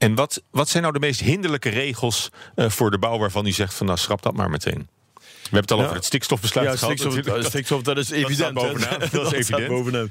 En 0.00 0.14
wat, 0.14 0.42
wat 0.50 0.68
zijn 0.68 0.82
nou 0.82 0.94
de 0.94 1.00
meest 1.00 1.20
hinderlijke 1.20 1.68
regels 1.68 2.28
eh, 2.54 2.68
voor 2.70 2.90
de 2.90 2.98
bouw 2.98 3.18
waarvan 3.18 3.46
u 3.46 3.52
zegt 3.52 3.74
van 3.74 3.86
nou 3.86 3.98
schrap 3.98 4.22
dat 4.22 4.34
maar 4.34 4.50
meteen? 4.50 4.88
We 5.14 5.56
hebben 5.56 5.60
het 5.60 5.70
al 5.70 5.80
over 5.84 5.94
het 5.96 6.04
stikstofbesluit 6.04 6.66
Ja, 6.70 6.76
gehad. 6.76 6.98
stikstof, 6.98 7.24
dat, 7.24 7.44
stikstof, 7.44 7.82
dat 7.82 7.96
is 7.98 8.10
evident. 8.10 8.60
hè. 8.60 8.66
bovenaan, 8.68 8.98
dat 9.12 9.12
is 9.12 9.18
staat 9.28 9.32
evident. 9.32 9.68
bovenaan. 9.68 10.08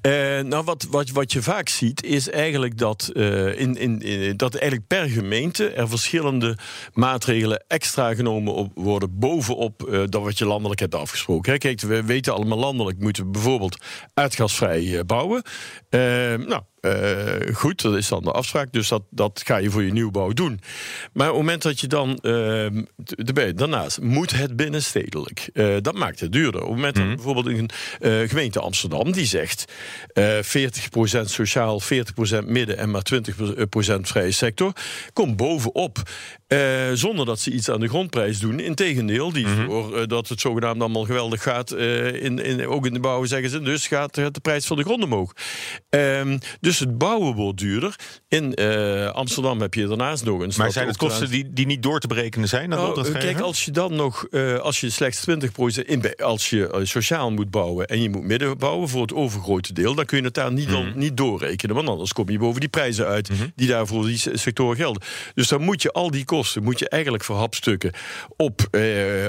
Eh, 0.00 0.12
nou, 0.40 0.64
wat, 0.64 0.86
wat, 0.90 1.10
wat 1.10 1.32
je 1.32 1.42
vaak 1.42 1.68
ziet, 1.68 2.02
is 2.04 2.30
eigenlijk 2.30 2.78
dat, 2.78 3.10
eh, 3.14 3.60
in, 3.60 3.76
in, 3.76 4.00
in- 4.00 4.36
dat 4.36 4.54
eigenlijk 4.54 4.86
per 4.86 5.08
gemeente 5.08 5.68
er 5.70 5.88
verschillende 5.88 6.56
maatregelen 6.92 7.64
extra 7.66 8.14
genomen 8.14 8.54
op, 8.54 8.70
worden 8.74 9.18
bovenop 9.18 9.82
eh, 9.88 10.02
dat 10.08 10.22
wat 10.22 10.38
je 10.38 10.44
landelijk 10.46 10.80
hebt 10.80 10.94
afgesproken. 10.94 11.52
Hè. 11.52 11.58
Kijk, 11.58 11.80
we 11.80 12.04
weten 12.04 12.34
allemaal 12.34 12.58
landelijk 12.58 12.98
moeten 12.98 13.24
we 13.24 13.30
bijvoorbeeld 13.30 13.76
aardgasvrij 14.14 14.98
eh, 14.98 15.04
bouwen. 15.04 15.42
Eh, 15.88 16.00
nou, 16.34 16.62
eh, 16.80 17.54
goed, 17.54 17.82
dat 17.82 17.96
is 17.96 18.08
dan 18.08 18.22
de 18.22 18.32
afspraak. 18.32 18.72
Dus 18.72 18.88
dat, 18.88 19.02
dat 19.10 19.42
ga 19.44 19.56
je 19.56 19.70
voor 19.70 19.82
je 19.82 19.92
nieuwbouw 19.92 20.32
doen. 20.32 20.60
Maar 21.12 21.28
op 21.28 21.34
het 21.34 21.44
moment 21.44 21.62
dat 21.62 21.80
je 21.80 21.86
dan. 21.86 22.18
erbij, 23.26 23.54
daarnaast 23.54 24.00
moet 24.00 24.30
het 24.30 24.56
binnenstedelijk. 24.56 25.50
Eh, 25.52 25.76
dat 25.80 25.94
maakt 25.94 26.20
het 26.20 26.32
duurder. 26.32 26.60
Op 26.62 26.66
het 26.68 26.76
moment 26.76 26.94
dat 26.94 27.06
bijvoorbeeld 27.06 27.46
een 27.46 27.70
eh, 28.00 28.28
gemeente 28.28 28.60
Amsterdam 28.60 29.12
die 29.12 29.26
zegt. 29.26 29.72
eh 30.12 30.38
40% 30.38 31.24
sociaal, 31.24 31.80
40% 31.80 32.44
midden 32.46 32.76
en 32.76 32.90
maar 32.90 33.02
20% 33.02 34.00
vrije 34.00 34.30
sector. 34.30 34.72
Komt 35.12 35.36
bovenop. 35.36 36.02
Eh, 36.48 36.58
zonder 36.94 37.26
dat 37.26 37.40
ze 37.40 37.50
iets 37.50 37.70
aan 37.70 37.80
de 37.80 37.88
grondprijs 37.88 38.38
doen. 38.38 38.60
Integendeel, 38.60 39.32
die 39.32 39.46
voor 39.46 39.96
eh, 39.96 40.06
dat 40.06 40.28
het 40.28 40.40
zogenaamd 40.40 40.80
allemaal 40.80 41.04
geweldig 41.04 41.42
gaat. 41.42 41.70
eh, 41.70 42.22
in, 42.24 42.38
in, 42.44 42.66
ook 42.66 42.86
in 42.86 42.92
de 42.92 43.00
bouw 43.00 43.24
zeggen 43.24 43.50
ze. 43.50 43.60
Dus 43.60 43.86
gaat 43.86 44.14
de 44.14 44.30
prijs 44.42 44.66
van 44.66 44.76
de 44.76 44.82
grond 44.82 45.04
omhoog. 45.04 45.32
Ehm, 45.90 46.38
dus 46.60 46.78
het 46.78 46.98
bouwen 46.98 47.34
wordt 47.34 47.58
duurder. 47.58 47.94
In 48.28 48.54
Amsterdam 49.12 49.60
heb 49.60 49.74
je 49.74 49.86
daarnaast 49.86 50.24
nog 50.24 50.40
een. 50.40 50.52
Maar 50.56 50.72
zijn 50.72 50.86
het 50.86 50.96
kosten 50.96 51.30
die, 51.30 51.52
die 51.52 51.66
niet 51.66 51.82
door 51.82 52.00
te 52.00 52.06
berekenen 52.06 52.48
zijn? 52.48 52.68
nou, 52.68 52.88
opdrachtgever? 52.88 53.22
kijk, 53.22 53.40
als 53.40 53.64
je 53.64 53.70
dan 53.70 53.94
nog, 53.96 54.26
als 54.60 54.80
je 54.80 54.90
slechts 54.90 55.24
20% 55.30 55.84
in, 55.86 56.16
als 56.16 56.50
je 56.50 56.80
sociaal 56.82 57.30
moet 57.30 57.50
bouwen 57.50 57.86
en 57.86 58.02
je 58.02 58.10
moet 58.10 58.24
midden 58.24 58.58
bouwen 58.58 58.88
voor 58.88 59.02
het 59.02 59.14
overgrote 59.14 59.72
deel, 59.72 59.94
dan 59.94 60.04
kun 60.04 60.18
je 60.18 60.24
het 60.24 60.34
daar 60.34 60.52
niet, 60.52 60.68
dan, 60.70 60.86
Mhm. 60.88 60.98
niet 60.98 61.16
doorrekenen, 61.16 61.74
want 61.74 61.88
anders 61.88 62.12
kom 62.12 62.28
je 62.30 62.38
boven 62.38 62.60
die 62.60 62.68
prijzen 62.68 63.06
uit 63.06 63.30
die 63.54 63.68
daar 63.68 63.86
voor 63.86 64.06
die 64.06 64.18
se- 64.18 64.36
sectoren 64.36 64.76
gelden. 64.76 65.02
Dus 65.34 65.48
dan 65.48 65.62
moet 65.62 65.82
je 65.82 65.92
al 65.92 66.10
die 66.10 66.24
kosten 66.24 66.36
kosten 66.38 66.62
moet 66.62 66.78
je 66.78 66.88
eigenlijk 66.88 67.24
verhapstukken 67.24 67.92
op, 68.36 68.68
eh, 68.70 68.82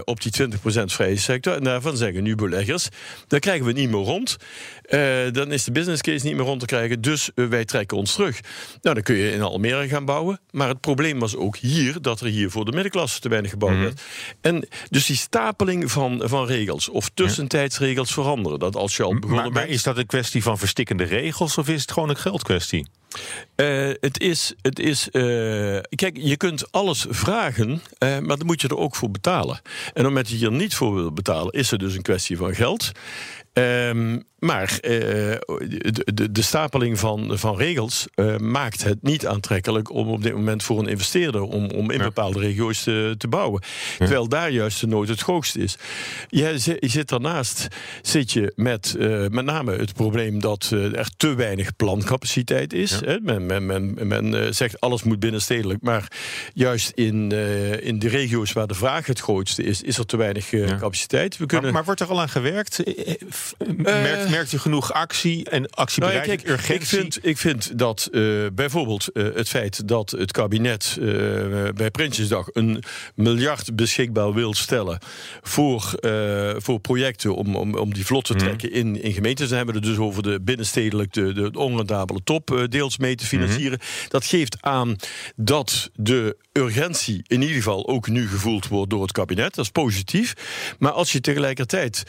op 0.03 0.21
die 0.21 0.31
20% 0.31 0.93
vrije 0.93 1.17
sector. 1.17 1.53
En 1.53 1.63
daarvan 1.63 1.97
zeggen 1.97 2.23
nu 2.23 2.35
beleggers, 2.35 2.87
daar 3.27 3.39
krijgen 3.39 3.65
we 3.65 3.71
niet 3.71 3.89
meer 3.89 4.03
rond. 4.03 4.37
Eh, 4.81 4.99
dan 5.31 5.51
is 5.51 5.63
de 5.63 5.71
business 5.71 6.01
case 6.01 6.25
niet 6.25 6.35
meer 6.35 6.45
rond 6.45 6.59
te 6.59 6.65
krijgen, 6.65 7.01
dus 7.01 7.29
eh, 7.35 7.45
wij 7.45 7.65
trekken 7.65 7.97
ons 7.97 8.13
terug. 8.13 8.39
Nou, 8.81 8.95
dan 8.95 9.03
kun 9.03 9.15
je 9.15 9.31
in 9.31 9.41
Almere 9.41 9.87
gaan 9.87 10.05
bouwen. 10.05 10.39
Maar 10.51 10.67
het 10.67 10.79
probleem 10.79 11.19
was 11.19 11.35
ook 11.35 11.57
hier 11.57 12.01
dat 12.01 12.21
er 12.21 12.27
hier 12.27 12.49
voor 12.51 12.65
de 12.65 12.71
middenklasse 12.71 13.19
te 13.19 13.29
weinig 13.29 13.51
gebouwd 13.51 13.73
Mhm. 13.73 13.81
werd. 13.81 14.01
En 14.41 14.67
dus 14.89 15.05
die 15.05 15.15
stapeling 15.15 15.91
van, 15.91 16.21
van 16.25 16.45
regels 16.45 16.89
of 16.89 17.09
tussentijdsregels 17.13 18.13
veranderen. 18.13 18.59
Dat 18.59 18.75
als 18.75 18.97
je 18.97 19.03
al 19.03 19.13
begonnen 19.19 19.43
Maar, 19.43 19.51
maar 19.51 19.67
is 19.67 19.83
dat 19.83 19.97
een 19.97 20.05
kwestie 20.05 20.43
van 20.43 20.57
verstikkende 20.57 21.03
regels 21.03 21.57
of 21.57 21.67
is 21.67 21.81
het 21.81 21.91
gewoon 21.91 22.09
een 22.09 22.17
geldkwestie? 22.17 22.87
Eh, 23.55 23.89
het 23.99 24.19
is, 24.19 24.53
het 24.61 24.79
is 24.79 25.09
eh, 25.09 25.21
kijk, 25.89 26.17
je 26.17 26.37
kunt 26.37 26.71
alles 26.71 27.05
vragen, 27.09 27.81
eh, 27.97 28.19
maar 28.19 28.37
dan 28.37 28.45
moet 28.45 28.61
je 28.61 28.67
er 28.67 28.77
ook 28.77 28.95
voor 28.95 29.11
betalen. 29.11 29.55
En 29.55 29.89
op 29.89 29.93
het 29.93 30.03
moment 30.03 30.29
dat 30.29 30.39
je 30.39 30.45
er 30.45 30.51
niet 30.51 30.75
voor 30.75 30.95
wil 30.95 31.11
betalen, 31.11 31.53
is 31.53 31.71
het 31.71 31.79
dus 31.79 31.95
een 31.95 32.01
kwestie 32.01 32.37
van 32.37 32.55
geld. 32.55 32.91
Ehm, 33.63 34.19
maar 34.39 34.77
eh, 34.81 34.91
de, 34.91 36.01
de, 36.13 36.31
de 36.31 36.41
stapeling 36.41 36.99
van, 36.99 37.37
van 37.37 37.57
regels 37.57 38.07
eh, 38.15 38.37
maakt 38.37 38.83
het 38.83 38.97
niet 39.01 39.27
aantrekkelijk 39.27 39.91
om 39.93 40.07
op 40.09 40.23
dit 40.23 40.33
moment 40.33 40.63
voor 40.63 40.79
een 40.79 40.87
investeerder 40.87 41.41
om, 41.41 41.69
om 41.69 41.91
in 41.91 41.97
Ja. 41.97 42.03
bepaalde 42.03 42.39
regio's 42.39 42.83
te, 42.83 43.15
te 43.17 43.27
bouwen. 43.27 43.61
Terwijl 43.97 44.27
daar 44.29 44.49
juist 44.51 44.79
de 44.79 44.87
nood 44.87 45.07
het 45.07 45.21
hoogst 45.21 45.55
is. 45.55 45.77
Je, 46.27 46.57
zi- 46.59 46.77
je 46.79 46.87
zit 46.87 47.09
daarnaast 47.09 47.67
zit 48.01 48.31
je 48.31 48.53
met 48.55 48.95
eh, 48.99 49.07
met 49.27 49.45
name 49.45 49.75
het 49.75 49.93
probleem 49.93 50.39
dat 50.41 50.69
er 50.71 51.09
te 51.17 51.35
weinig 51.35 51.75
plancapaciteit 51.75 52.73
is. 52.73 52.99
Men, 53.21 53.45
men, 53.45 53.65
men, 53.65 54.07
men 54.07 54.55
zegt 54.55 54.79
alles 54.79 55.03
moet 55.03 55.19
binnenstedelijk, 55.19 55.81
maar 55.81 56.11
juist 56.53 56.91
in, 56.95 57.31
in 57.81 57.99
de 57.99 58.07
regio's 58.07 58.53
waar 58.53 58.67
de 58.67 58.73
vraag 58.73 59.05
het 59.05 59.19
grootste 59.19 59.63
is, 59.63 59.81
is 59.81 59.97
er 59.97 60.05
te 60.05 60.17
weinig 60.17 60.49
capaciteit. 60.79 61.33
We 61.33 61.37
Maar, 61.39 61.47
kunnen 61.47 61.73
maar 61.73 61.83
wordt 61.85 61.99
er 62.01 62.07
al 62.07 62.21
aan 62.21 62.29
gewerkt? 62.29 62.79
Eh, 63.57 63.83
merkt, 63.83 64.29
merkt 64.29 64.51
u 64.53 64.57
genoeg 64.57 64.93
actie 64.93 65.35
en 65.49 65.51
Nou 65.51 65.61
ja, 65.61 65.81
actiebereidheid, 65.81 66.41
ik 66.41 66.47
urgentie? 66.49 66.97
vind, 66.99 67.19
ik 67.25 67.37
vind 67.37 67.77
dat 67.77 68.07
eh, 68.11 68.21
bijvoorbeeld 68.53 69.07
eh, 69.11 69.23
het 69.35 69.49
feit 69.49 69.87
dat 69.87 70.11
het 70.11 70.31
kabinet 70.31 70.97
bij 71.75 71.91
Prinsjesdag 71.91 72.47
een 72.53 72.83
miljard 73.15 73.75
beschikbaar 73.75 74.33
wil 74.33 74.53
stellen 74.53 74.99
voor, 75.41 75.93
voor 76.57 76.79
projecten 76.79 77.35
om, 77.35 77.55
om, 77.55 77.75
om 77.75 77.93
die 77.93 78.05
vlot 78.05 78.25
te 78.25 78.33
Mhm. 78.33 78.43
trekken 78.43 78.71
in, 78.71 79.01
in 79.01 79.13
gemeentes. 79.13 79.47
Dan 79.47 79.57
hebben 79.57 79.75
we 79.75 79.81
het 79.81 79.89
dus 79.89 80.05
over 80.05 80.23
de 80.23 80.41
binnenstedelijk, 80.41 81.13
de, 81.13 81.33
de 81.33 81.51
onrendabele 81.53 82.19
top 82.23 82.65
deels 82.69 82.97
mee 82.97 83.15
te 83.15 83.25
financieren. 83.25 83.79
Dat 84.07 84.25
geeft 84.25 84.57
aan 84.61 84.95
dat 85.35 85.89
de 85.95 86.37
urgentie 86.53 87.23
in 87.27 87.41
ieder 87.41 87.55
geval 87.55 87.87
ook 87.87 88.07
nu 88.07 88.27
gevoeld 88.27 88.67
wordt 88.67 88.89
door 88.89 89.01
het 89.01 89.11
kabinet. 89.11 89.55
Dat 89.55 89.65
is 89.65 89.71
positief. 89.71 90.33
Maar 90.79 90.91
als 90.91 91.11
je 91.11 91.21
tegelijkertijd 91.21 92.03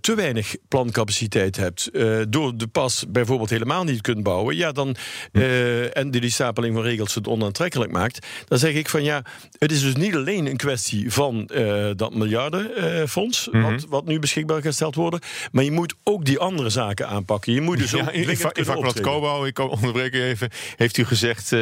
te 0.00 0.12
weinig 0.16 0.33
plancapaciteit 0.68 1.56
hebt, 1.56 1.88
eh, 1.92 2.16
door 2.28 2.56
de 2.56 2.66
pas 2.66 3.04
bijvoorbeeld 3.08 3.50
helemaal 3.50 3.84
niet 3.84 4.00
kunt 4.00 4.22
bouwen, 4.22 4.56
ja, 4.56 4.72
dan, 4.72 4.96
eh, 5.32 5.96
en 5.96 6.10
die 6.10 6.30
stapeling 6.30 6.74
van 6.74 6.82
regels 6.82 7.14
het 7.14 7.28
onaantrekkelijk 7.28 7.92
maakt, 7.92 8.26
dan 8.48 8.58
zeg 8.58 8.72
ik 8.74 8.88
van 8.88 9.02
ja, 9.04 9.22
het 9.58 9.72
is 9.72 9.80
dus 9.82 9.94
niet 9.96 10.14
alleen 10.14 10.46
een 10.46 10.56
kwestie 10.56 11.12
van 11.12 11.46
eh, 11.46 11.90
dat 11.96 12.14
miljardenfonds, 12.14 13.48
wat, 13.52 13.86
wat 13.88 14.04
nu 14.04 14.18
beschikbaar 14.18 14.60
gesteld 14.62 14.94
worden, 14.94 15.20
maar 15.52 15.64
je 15.64 15.70
moet 15.70 15.94
ook 16.02 16.24
die 16.24 16.38
andere 16.38 16.68
zaken 16.70 17.08
aanpakken. 17.08 17.52
Je 17.52 17.60
moet 17.60 17.78
dus 17.78 17.94
ook 17.94 18.00
Ja, 18.00 18.10
in, 18.10 18.22
in, 18.22 18.28
in 18.28 18.64
vakblad. 18.64 19.00
Kobo, 19.00 19.44
ik 19.44 19.58
onderbreek 19.58 20.14
u 20.14 20.22
even, 20.22 20.50
heeft 20.76 20.96
u 20.96 21.04
gezegd... 21.04 21.52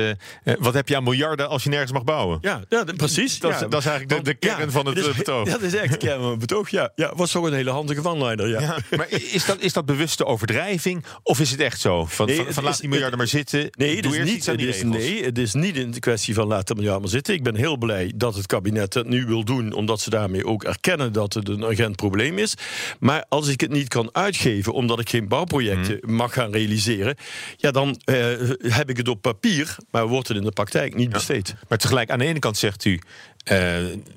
wat 0.58 0.74
heb 0.74 0.88
je 0.88 0.96
aan 0.96 1.04
miljarden 1.04 1.48
als 1.48 1.62
je 1.62 1.68
nergens 1.68 1.92
mag 1.92 2.04
bouwen? 2.04 2.38
Ja, 2.40 2.62
ja 2.68 2.84
precies. 2.96 3.38
Dat 3.38 3.50
is- 3.52 3.60
ja. 3.60 3.66
dat 3.66 3.80
is 3.80 3.86
eigenlijk 3.86 4.24
de- 4.24 4.34
kern 4.34 4.70
van 4.70 4.86
het, 4.86 5.16
betoog. 5.16 5.46
Ja, 5.52 5.52
dat 5.52 5.62
is 5.62 5.74
echt 5.74 5.90
de 5.92 5.96
kern 5.98 6.20
van 6.20 6.30
het 6.30 6.38
betoog. 6.38 6.70
Ja, 6.70 6.92
ja 6.94 7.12
was 7.16 7.30
toch 7.30 7.44
een 7.46 7.52
hele 7.52 7.70
handige 7.70 8.04
one-liner. 8.08 8.48
Ja. 8.48 8.60
Ja, 8.62 8.76
maar 8.96 9.10
is 9.10 9.44
dat, 9.44 9.60
is 9.60 9.72
dat 9.72 9.84
bewuste 9.86 10.24
overdrijving? 10.26 11.04
Of 11.22 11.40
is 11.40 11.50
het 11.50 11.60
echt 11.60 11.80
zo? 11.80 12.04
Van, 12.04 12.26
Nee, 12.26 12.44
van, 12.48 12.64
laat 12.64 12.80
die 12.80 12.88
miljarden 12.88 13.18
maar 13.18 13.26
zitten. 13.26 13.58
Nee, 13.78 13.96
het 13.96 14.04
is, 14.04 14.18
niet, 14.18 14.46
het 14.46 14.60
is, 14.60 14.82
nee, 14.82 15.24
het 15.24 15.38
is 15.38 15.52
niet 15.54 15.76
een 15.76 15.98
kwestie 16.00 16.34
van 16.34 16.46
laat 16.46 16.68
de 16.68 16.74
miljard 16.74 17.00
maar 17.00 17.08
zitten. 17.08 17.34
Ik 17.34 17.42
ben 17.42 17.54
heel 17.54 17.76
blij 17.76 18.12
dat 18.16 18.34
het 18.34 18.46
kabinet 18.46 18.94
het 18.94 19.08
nu 19.08 19.26
wil 19.26 19.44
doen, 19.44 19.72
omdat 19.72 20.00
ze 20.00 20.10
daarmee 20.10 20.46
ook 20.46 20.64
erkennen 20.64 21.12
dat 21.12 21.34
het 21.34 21.48
een 21.48 21.62
urgent 21.62 21.96
probleem 21.96 22.38
is. 22.38 22.54
Maar 23.00 23.24
als 23.28 23.48
ik 23.48 23.60
het 23.60 23.70
niet 23.70 23.88
kan 23.88 24.08
uitgeven, 24.12 24.72
omdat 24.72 25.00
ik 25.00 25.08
geen 25.08 25.28
bouwprojecten 25.28 25.98
Mhm. 26.02 26.14
mag 26.14 26.32
gaan 26.32 26.52
realiseren, 26.52 27.16
ja, 27.56 27.70
dan 27.70 28.00
eh, 28.04 28.16
heb 28.58 28.90
ik 28.90 28.96
het 28.96 29.08
op 29.08 29.22
papier, 29.22 29.76
maar 29.90 30.06
wordt 30.06 30.28
het 30.28 30.36
in 30.36 30.42
de 30.44 30.50
praktijk 30.52 30.94
niet 30.94 31.10
besteed. 31.10 31.54
Maar 31.68 31.78
tegelijk, 31.78 32.10
aan 32.10 32.18
de 32.18 32.24
ene 32.24 32.38
kant 32.38 32.56
zegt 32.56 32.84
u... 32.84 33.00
eh, 33.44 33.56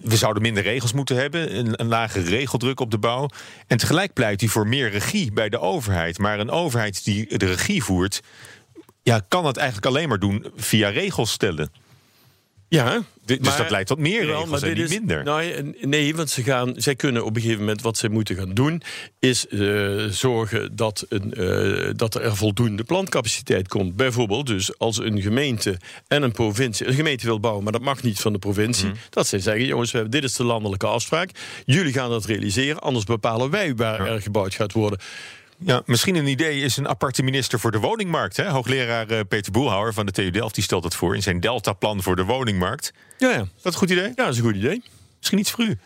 we 0.02 0.16
zouden 0.16 0.42
minder 0.42 0.64
regels 0.64 0.94
moeten 0.94 1.16
hebben, 1.16 1.58
een, 1.58 1.82
een 1.82 1.88
lagere 1.88 2.30
regeldruk 2.30 2.80
op 2.80 2.92
de 2.92 2.98
bouw. 2.98 3.30
En 3.68 3.78
tegelijk 3.78 4.14
pleit 4.14 4.42
u 4.42 4.48
voor 4.48 4.68
meer 4.68 4.90
regie 4.90 5.32
bij 5.32 5.50
de 5.50 5.60
overheid. 5.60 6.18
Maar 6.18 6.40
een 6.40 6.52
overheid 6.52 7.04
die 7.04 7.38
de 7.38 7.46
regie 7.46 7.84
voert... 7.84 8.22
Ja, 9.04 9.22
kan 9.28 9.46
het 9.46 9.58
eigenlijk 9.58 9.88
alleen 9.88 10.10
maar 10.10 10.20
doen 10.20 10.46
via 10.56 10.90
regels 10.90 11.32
stellen. 11.32 11.72
Ja, 12.76 13.04
Dus 13.26 13.40
maar- 13.40 13.58
dat 13.58 13.70
leidt 13.70 13.88
tot 13.88 14.00
meer 14.00 14.26
regels 14.26 14.50
maar 14.50 14.62
en 14.64 14.70
niet 14.76 14.78
is- 14.84 14.90
minder. 15.00 15.24
Nou, 15.24 15.42
ja, 15.44 15.62
nee, 15.82 16.16
want 16.16 16.30
ze 16.30 16.44
gaan, 16.44 16.74
zij 16.78 16.96
kunnen 16.96 17.26
op 17.26 17.36
een 17.36 17.42
gegeven 17.42 17.60
moment 17.62 17.82
wat 17.82 17.98
zij 17.98 18.10
moeten 18.10 18.36
gaan 18.36 18.54
doen, 18.54 18.82
is 19.20 19.48
eh, 19.48 20.06
zorgen 20.10 20.76
dat, 20.76 21.06
een, 21.10 21.34
eh, 21.34 21.90
dat 21.96 22.16
er 22.16 22.36
voldoende 22.36 22.84
plantcapaciteit 22.84 23.68
komt. 23.68 23.96
Bijvoorbeeld, 23.96 24.48
dus 24.48 24.78
als 24.78 24.98
een 24.98 25.22
gemeente 25.22 25.78
en 26.08 26.24
een 26.24 26.32
provincie, 26.32 26.88
een 26.88 26.94
gemeente 26.94 27.26
wil 27.26 27.40
bouwen, 27.40 27.64
maar 27.64 27.74
dat 27.74 27.82
mag 27.82 28.04
niet 28.04 28.20
van 28.20 28.34
de 28.34 28.40
provincie, 28.40 28.88
Mhm. 28.88 28.96
dat 29.10 29.28
zij 29.28 29.40
zeggen: 29.40 29.66
jongens, 29.66 29.92
we 29.92 29.98
hebben, 29.98 30.20
dit 30.22 30.30
is 30.30 30.36
de 30.36 30.44
landelijke 30.44 30.88
afspraak. 30.88 31.30
Jullie 31.66 31.94
gaan 31.94 32.10
dat 32.10 32.26
realiseren, 32.26 32.80
anders 32.80 33.06
bepalen 33.06 33.50
wij 33.50 33.76
waar 33.76 34.08
er 34.08 34.22
gebouwd 34.22 34.54
gaat 34.56 34.72
worden. 34.74 35.00
Ja, 35.58 35.82
misschien 35.86 36.16
een 36.16 36.28
idee 36.28 36.62
is 36.62 36.78
een 36.78 36.88
aparte 36.88 37.24
minister 37.24 37.60
voor 37.60 37.72
de 37.72 37.80
woningmarkt. 37.80 38.38
Hè? 38.38 38.50
Hoogleraar 38.50 39.08
eh, 39.08 39.20
Peter 39.28 39.52
Boelhouwer 39.52 39.94
van 39.94 40.06
de 40.06 40.12
TU 40.12 40.30
Delft 40.30 40.56
die 40.56 40.64
stelt 40.64 40.84
het 40.84 40.96
voor 40.96 41.16
in 41.16 41.22
zijn 41.22 41.40
Deltaplan 41.40 42.04
voor 42.04 42.16
de 42.16 42.24
woningmarkt. 42.24 42.94
Ja, 43.18 43.30
ja. 43.30 43.42
Is 43.42 43.62
dat 43.62 43.74
een 43.74 43.80
goed 43.80 43.90
idee? 43.90 44.08
ja, 44.08 44.14
dat 44.16 44.30
is 44.30 44.38
een 44.38 44.44
goed 44.44 44.56
idee. 44.56 44.84
Misschien 45.18 45.40
iets 45.40 45.52
voor 45.52 45.64
u. 45.66 45.78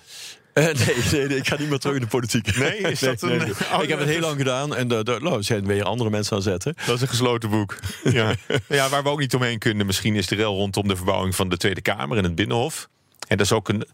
Eh, 0.53 0.63
nee, 0.65 0.75
nee, 1.11 1.27
nee, 1.27 1.37
ik 1.37 1.47
ga 1.47 1.57
niet 1.59 1.69
meer 1.69 1.79
terug 1.79 1.95
in 1.95 2.01
de 2.01 2.07
politiek. 2.07 2.57
Nee, 2.57 2.77
is 2.77 2.99
dat 2.99 3.21
een- 3.21 3.41
Oh, 3.73 3.83
ik 3.83 3.89
heb 3.89 3.99
het 3.99 4.07
heel 4.09 4.19
lang 4.19 4.37
gedaan 4.37 4.75
en 4.75 4.87
daar 4.87 5.03
daar- 5.03 5.21
nou, 5.21 5.43
zijn 5.43 5.65
weer 5.65 5.83
andere 5.83 6.09
mensen 6.09 6.35
aan 6.35 6.41
zetten. 6.41 6.75
Dat 6.85 6.95
is 6.95 7.01
een 7.01 7.07
gesloten 7.07 7.49
boek. 7.49 7.77
Ja. 8.03 8.35
ja, 8.69 8.89
waar 8.89 9.03
we 9.03 9.09
ook 9.09 9.19
niet 9.19 9.33
omheen 9.35 9.59
kunnen, 9.59 9.85
misschien 9.85 10.15
is 10.15 10.27
de 10.27 10.35
rel 10.35 10.55
rondom 10.55 10.87
de 10.87 10.95
verbouwing 10.95 11.35
van 11.35 11.49
de 11.49 11.57
Tweede 11.57 11.81
Kamer 11.81 12.17
en 12.17 12.23
het 12.23 12.35
Binnenhof. 12.35 12.89
En 13.27 13.37
dat 13.37 13.45
is 13.45 13.51
ook 13.51 13.69
een. 13.69 13.85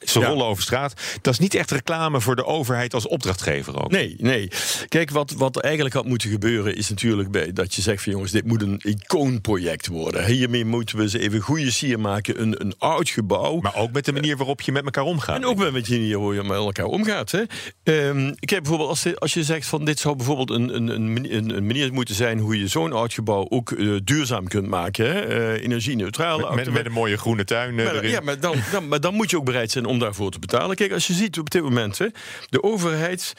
Ze 0.00 0.20
Ja. 0.20 0.26
rollen 0.26 0.46
over 0.46 0.62
straat. 0.62 0.94
Dat 1.22 1.32
is 1.32 1.38
niet 1.38 1.54
echt 1.54 1.70
reclame 1.70 2.20
voor 2.20 2.36
de 2.36 2.44
overheid 2.44 2.94
als 2.94 3.08
opdrachtgever 3.08 3.82
ook. 3.84 3.90
Nee, 3.90 4.14
nee. 4.18 4.48
Kijk, 4.88 5.10
wat, 5.10 5.30
wat 5.36 5.56
eigenlijk 5.60 5.94
had 5.94 6.04
moeten 6.04 6.30
gebeuren 6.30 6.76
is 6.76 6.88
natuurlijk 6.88 7.30
bij, 7.30 7.52
dat 7.52 7.74
je 7.74 7.82
zegt 7.82 8.02
van 8.02 8.12
jongens, 8.12 8.30
dit 8.32 8.44
moet 8.46 8.62
een 8.62 8.80
icoonproject 8.84 9.86
worden. 9.86 10.24
Hiermee 10.26 10.64
moeten 10.64 10.98
we 10.98 11.08
ze 11.08 11.18
even 11.18 11.40
goede 11.40 11.70
sier 11.70 12.00
maken. 12.00 12.40
Een, 12.40 12.60
een 12.60 12.74
oud 12.78 13.08
gebouw. 13.08 13.60
Maar 13.60 13.74
ook 13.76 13.92
met 13.92 14.04
de 14.04 14.12
manier 14.12 14.36
waarop 14.36 14.60
je 14.60 14.72
met 14.72 14.84
elkaar 14.84 15.04
omgaat. 15.04 15.36
En 15.36 15.44
ook 15.44 15.70
met 15.70 15.86
je 15.86 15.98
manier 15.98 16.16
hoe 16.16 16.34
je 16.34 16.42
met 16.42 16.56
elkaar 16.56 16.84
omgaat. 16.86 17.30
Hè. 17.30 17.42
Kijk, 18.40 18.62
bijvoorbeeld 18.62 18.88
als, 18.88 19.02
je- 19.02 19.16
als 19.18 19.34
je 19.34 19.44
zegt 19.44 19.66
van 19.66 19.84
dit 19.84 19.98
zou 19.98 20.16
bijvoorbeeld 20.16 20.50
een, 20.50 20.74
een, 20.76 20.88
een, 20.88 21.56
een, 21.56 21.66
manier 21.66 21.92
moeten 21.92 22.14
zijn 22.14 22.38
hoe 22.38 22.58
je 22.58 22.68
zo'n 22.68 22.92
oud 22.92 23.12
gebouw 23.12 23.46
ook 23.48 23.70
eh, 23.72 23.88
duurzaam 24.04 24.48
kunt 24.48 24.66
maken. 24.68 25.06
Hè. 25.06 25.20
Eh, 25.20 25.62
energie-neutraal. 25.64 26.38
met, 26.38 26.54
met, 26.54 26.70
met 26.70 26.86
een 26.86 26.92
mooie 26.92 27.16
groene 27.16 27.44
tuin 27.44 27.78
eh, 27.78 27.84
Maar, 27.84 27.94
erin. 27.94 28.10
ja, 28.10 28.20
maar 28.20 28.40
dan, 28.40 28.56
dan, 28.72 28.88
maar 28.88 29.00
dan 29.00 29.14
moet 29.14 29.30
je 29.30 29.36
ook 29.36 29.44
bereid 29.44 29.65
zijn 29.70 29.84
om 29.84 29.98
daarvoor 29.98 30.30
te 30.30 30.38
betalen. 30.38 30.76
Kijk, 30.76 30.92
als 30.92 31.06
je 31.06 31.12
ziet 31.12 31.38
op 31.38 31.50
dit 31.50 31.62
moment, 31.62 31.98
hè, 31.98 32.06
de 32.48 32.62
overheid. 32.62 33.32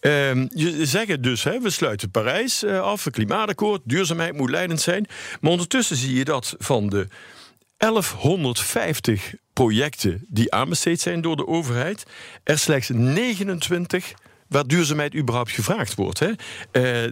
ehm, 0.00 0.46
je 0.54 0.86
zeggen 0.86 1.22
dus, 1.22 1.42
hè, 1.44 1.60
we 1.60 1.70
sluiten 1.70 2.10
Parijs 2.10 2.62
eh, 2.62 2.80
af, 2.80 3.06
een 3.06 3.12
klimaatakkoord, 3.12 3.80
duurzaamheid 3.84 4.36
moet 4.36 4.50
leidend 4.50 4.80
zijn. 4.80 5.06
Maar 5.40 5.50
ondertussen 5.50 5.96
zie 5.96 6.14
je 6.14 6.24
dat 6.24 6.54
van 6.58 6.88
de 6.88 7.08
1150 7.76 9.34
projecten 9.52 10.24
die 10.28 10.52
aanbesteed 10.52 11.00
zijn 11.00 11.20
door 11.20 11.36
de 11.36 11.46
overheid, 11.46 12.04
er 12.42 12.58
slechts 12.58 12.88
29 12.92 14.12
waar 14.48 14.66
duurzaamheid 14.66 15.14
überhaupt 15.14 15.50
gevraagd 15.50 15.94
wordt. 15.94 16.18
Hè? 16.18 16.28
Eh, 16.28 16.34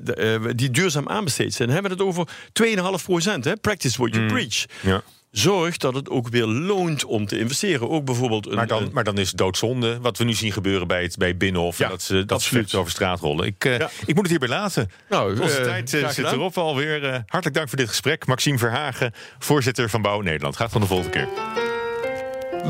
de, 0.03 0.15
eh, 0.15 0.51
die 0.55 0.71
duurzaam 0.71 1.09
aanbesteed 1.09 1.55
zijn. 1.55 1.69
Dan 1.69 1.77
hebben 1.77 1.99
we 1.99 2.05
het 2.05 2.15
over 2.15 2.29
2,5 2.53 3.05
procent. 3.05 3.61
Practice 3.61 3.99
what 3.99 4.15
you 4.15 4.27
preach. 4.27 4.65
Ja. 4.83 5.03
Zorg 5.37 5.77
dat 5.77 5.95
het 5.95 6.09
ook 6.11 6.29
weer 6.29 6.47
loont 6.47 7.05
om 7.05 7.27
te 7.27 7.39
investeren. 7.39 7.91
Ook 7.91 8.05
bijvoorbeeld 8.05 8.47
een. 8.47 8.55
Maar 8.55 8.67
dan, 8.67 8.83
een- 8.83 8.91
maar 8.93 9.05
dan 9.05 9.19
is 9.19 9.29
het 9.29 9.37
doodzonde 9.39 10.01
wat 10.01 10.19
we 10.19 10.25
nu 10.25 10.33
zien 10.33 10.53
gebeuren 10.53 10.87
bij 10.87 11.03
het 11.03 11.17
bij 11.17 11.37
Binnenhof. 11.37 11.79
Ja, 11.79 11.89
dat 11.89 12.03
ze 12.03 12.25
dat 12.25 12.43
ze 12.43 12.67
over 12.79 12.91
straat 12.91 13.21
rollen. 13.21 13.47
Ik, 13.47 13.65
eh, 13.65 13.79
Ja. 13.79 13.91
ik 14.07 14.15
moet 14.15 14.17
het 14.17 14.29
hierbij 14.31 14.49
laten. 14.49 14.91
Nou, 15.09 15.41
Onze 15.41 15.59
eh, 15.59 15.65
tijd 15.65 15.95
eh, 15.95 16.01
zit 16.01 16.11
gedaan. 16.15 16.33
erop 16.35 16.59
alweer. 16.59 17.05
Eh, 17.05 17.11
hartelijk 17.27 17.55
dank 17.55 17.69
voor 17.69 17.79
dit 17.79 17.89
gesprek. 17.89 18.27
Maxime 18.27 18.59
Verhagen, 18.59 19.13
voorzitter 19.39 19.91
van 19.91 20.03
Bouw 20.03 20.21
Nederland. 20.21 20.57
Gaat 20.57 20.71
van 20.73 20.81
de 20.81 20.87
volgende 20.87 21.11
keer. 21.11 21.29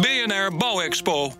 BNR 0.01 0.57
Bouwexpo. 0.57 1.33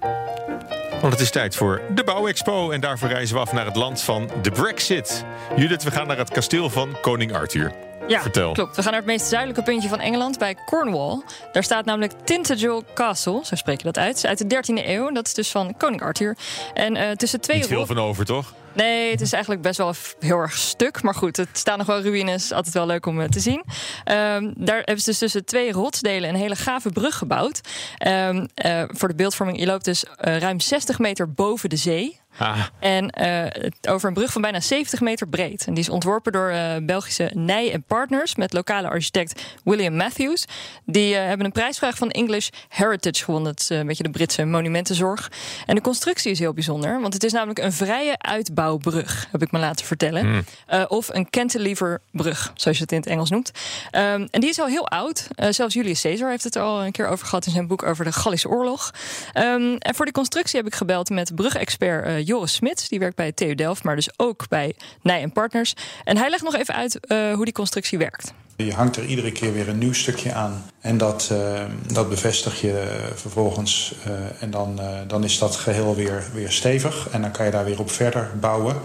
Want 1.01 1.13
het 1.13 1.21
is 1.23 1.31
tijd 1.31 1.57
voor 1.57 1.81
de 1.95 2.05
Bouwexpo. 2.05 2.71
En 2.71 2.81
daarvoor 2.81 3.09
reizen 3.09 3.35
we 3.35 3.41
af 3.41 3.53
naar 3.53 3.67
het 3.67 3.77
land 3.77 4.03
van 4.03 4.31
de 4.43 4.51
Brexit. 4.51 5.25
Judith, 5.57 5.83
we 5.83 5.91
gaan 5.91 6.07
naar 6.07 6.19
het 6.19 6.31
kasteel 6.31 6.71
van 6.71 6.97
koning 7.01 7.33
Arthur. 7.35 7.73
Ja, 8.09 8.23
Vertel. 8.23 8.53
klopt. 8.53 8.77
We 8.77 8.83
gaan 8.83 8.91
naar 8.91 9.01
het 9.01 9.11
meest 9.11 9.27
zuidelijke 9.27 9.63
puntje 9.63 9.89
van 9.89 10.01
Engeland, 10.01 10.39
bij 10.39 10.57
Cornwall. 10.67 11.23
Daar 11.53 11.63
staat 11.63 11.85
namelijk 11.85 12.13
Tintagel 12.25 12.85
Castle, 12.95 13.41
zo 13.45 13.55
spreek 13.55 13.79
je 13.79 13.85
dat 13.85 13.99
uit. 13.99 14.27
Uit 14.27 14.51
de 14.51 14.57
13e 14.57 14.87
eeuw, 14.87 15.11
dat 15.11 15.27
is 15.27 15.35
dus 15.35 15.51
van 15.51 15.77
koning 15.77 16.03
Arthur. 16.03 16.37
En 16.75 16.97
eh, 16.97 17.11
tussen 17.11 17.41
twee 17.41 17.57
Niet 17.57 17.67
veel 17.67 17.87
van 17.87 17.99
over, 17.99 18.25
toch? 18.25 18.55
Nee, 18.73 19.11
het 19.11 19.21
is 19.21 19.33
eigenlijk 19.33 19.63
best 19.63 19.79
wel 19.79 19.95
heel 20.19 20.39
erg 20.39 20.57
stuk. 20.57 21.03
Maar 21.03 21.15
goed, 21.15 21.37
het 21.37 21.49
staan 21.53 21.79
nog 21.79 21.87
wel 21.87 22.01
ruïnes. 22.01 22.53
Altijd 22.53 22.75
wel 22.75 22.87
leuk 22.87 23.07
om 23.07 23.21
eh, 23.21 23.29
te 23.29 23.41
zien. 23.41 23.65
Ehm, 24.05 24.51
daar 24.57 24.77
hebben 24.77 25.01
ze 25.01 25.11
dus 25.11 25.19
tussen 25.19 25.45
twee 25.45 25.73
rotsdelen 25.73 26.29
een 26.29 26.35
hele 26.35 26.57
gave 26.57 26.91
brug 26.91 27.19
gebouwd. 27.19 27.61
Ehm, 27.97 28.47
eh, 28.55 28.83
voor 28.89 29.09
de 29.09 29.15
beeldvorming, 29.15 29.59
je 29.59 29.67
loopt 29.67 29.85
dus 29.85 30.05
ruim 30.17 30.61
60 30.61 30.99
meter 30.99 31.33
boven 31.33 31.69
de 31.69 31.77
zee. 31.77 32.21
Ah, 32.39 32.63
En 32.79 33.11
eh, 33.11 33.71
over 33.89 34.09
een 34.09 34.15
brug 34.15 34.33
van 34.33 34.43
bijna 34.43 34.61
70 34.61 35.01
meter 35.01 35.29
breed. 35.29 35.67
En 35.67 35.75
die 35.75 35.83
is 35.83 35.89
ontworpen 35.89 36.33
door 36.33 36.49
eh, 36.49 36.77
Belgische 36.83 37.31
Nij 37.35 37.73
en 37.73 37.83
Partners 37.83 38.35
met 38.35 38.53
lokale 38.53 38.89
architect 38.89 39.43
William 39.65 39.97
Matthews. 39.97 40.45
Die 40.87 41.15
eh, 41.15 41.27
hebben 41.27 41.47
een 41.47 41.53
prijsvraag 41.53 41.97
van 41.97 42.11
English 42.11 42.49
Heritage 42.69 43.25
gewonnen. 43.25 43.53
Dat 43.53 43.61
is 43.61 43.69
een 43.69 43.87
beetje 43.87 44.03
de 44.03 44.11
Britse 44.11 44.45
monumentenzorg. 44.45 45.31
En 45.67 45.75
de 45.75 45.81
constructie 45.81 46.31
is 46.31 46.39
heel 46.39 46.53
bijzonder, 46.53 47.01
want 47.01 47.15
het 47.15 47.25
is 47.25 47.33
namelijk 47.33 47.59
een 47.59 47.73
vrije 47.73 48.19
uitbouwbrug, 48.19 49.29
heb 49.33 49.43
ik 49.43 49.53
me 49.53 49.59
laten 49.59 49.87
vertellen. 49.87 50.45
Eh, 50.67 50.85
of 50.89 51.09
een 51.09 51.31
cantileverbrug, 51.31 52.53
zoals 52.55 52.77
je 52.77 52.83
het 52.83 52.93
in 52.93 52.99
het 52.99 53.07
Engels 53.07 53.31
noemt. 53.31 53.51
Ehm, 53.91 54.27
en 54.31 54.41
die 54.41 54.51
is 54.51 54.61
al 54.61 54.67
heel 54.67 54.89
oud. 54.89 55.29
Zelfs 55.51 55.75
Julius 55.75 56.01
Caesar 56.01 56.31
heeft 56.31 56.45
het 56.45 56.55
er 56.55 56.63
al 56.63 56.85
een 56.85 56.93
keer 56.93 57.09
over 57.09 57.27
gehad 57.27 57.47
in 57.47 57.53
zijn 57.53 57.67
boek 57.67 57.83
over 57.83 58.05
de 58.05 58.13
Gallische 58.13 58.49
Oorlog. 58.49 58.91
Ehm, 59.33 59.77
en 59.79 59.95
voor 59.95 60.05
die 60.05 60.15
constructie 60.15 60.57
heb 60.59 60.67
ik 60.67 60.75
gebeld 60.75 61.11
met 61.11 61.35
brugexpert 61.35 62.22
eh, 62.23 62.29
Joris 62.29 62.53
Smits. 62.53 62.89
Die 62.89 62.99
werkt 62.99 63.17
bij 63.17 63.33
TU 63.33 63.55
Delft, 63.55 63.85
maar 63.85 63.97
dus 63.97 64.11
ook 64.17 64.49
bij 64.49 64.75
Nij 65.03 65.23
en 65.23 65.33
Partners. 65.33 65.75
En 66.05 66.17
hij 66.17 66.31
legt 66.31 66.43
nog 66.43 66.55
even 66.55 66.75
uit 66.75 67.07
eh, 67.07 67.33
hoe 67.33 67.45
die 67.45 67.55
constructie 67.55 67.99
werkt. 67.99 68.33
Je 68.57 68.73
hangt 68.73 68.97
er 68.97 69.05
iedere 69.05 69.33
keer 69.33 69.53
weer 69.53 69.69
een 69.69 69.79
nieuw 69.79 69.93
stukje 69.93 70.33
aan. 70.33 70.65
En 70.81 70.99
dat, 70.99 71.29
eh, 71.33 71.65
dat 71.93 72.09
bevestig 72.09 72.61
je 72.61 73.09
vervolgens. 73.15 73.95
en 74.41 74.51
dan, 74.51 74.81
dan 75.07 75.25
is 75.25 75.39
dat 75.39 75.57
geheel 75.57 75.95
weer, 75.95 76.25
weer 76.33 76.53
stevig. 76.53 77.09
En 77.11 77.21
dan 77.23 77.31
kan 77.31 77.45
je 77.45 77.51
daar 77.51 77.65
weer 77.65 77.81
op 77.81 77.91
verder 77.91 78.31
bouwen. 78.41 78.77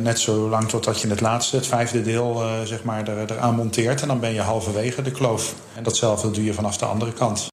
Net 0.00 0.18
zo 0.20 0.48
lang 0.48 0.68
totdat 0.68 1.00
je 1.00 1.08
het 1.08 1.20
laatste, 1.20 1.56
het 1.56 1.66
vijfde 1.66 2.02
deel, 2.02 2.42
zeg 2.64 2.82
maar, 2.82 3.08
er, 3.08 3.30
eraan 3.30 3.54
monteert. 3.54 4.02
En 4.02 4.08
dan 4.08 4.20
ben 4.20 4.32
je 4.32 4.40
halverwege 4.40 5.02
de 5.02 5.10
kloof. 5.10 5.54
En 5.74 5.82
datzelfde 5.82 6.30
doe 6.30 6.44
je 6.44 6.54
vanaf 6.54 6.76
de 6.76 6.84
andere 6.84 7.12
kant. 7.12 7.52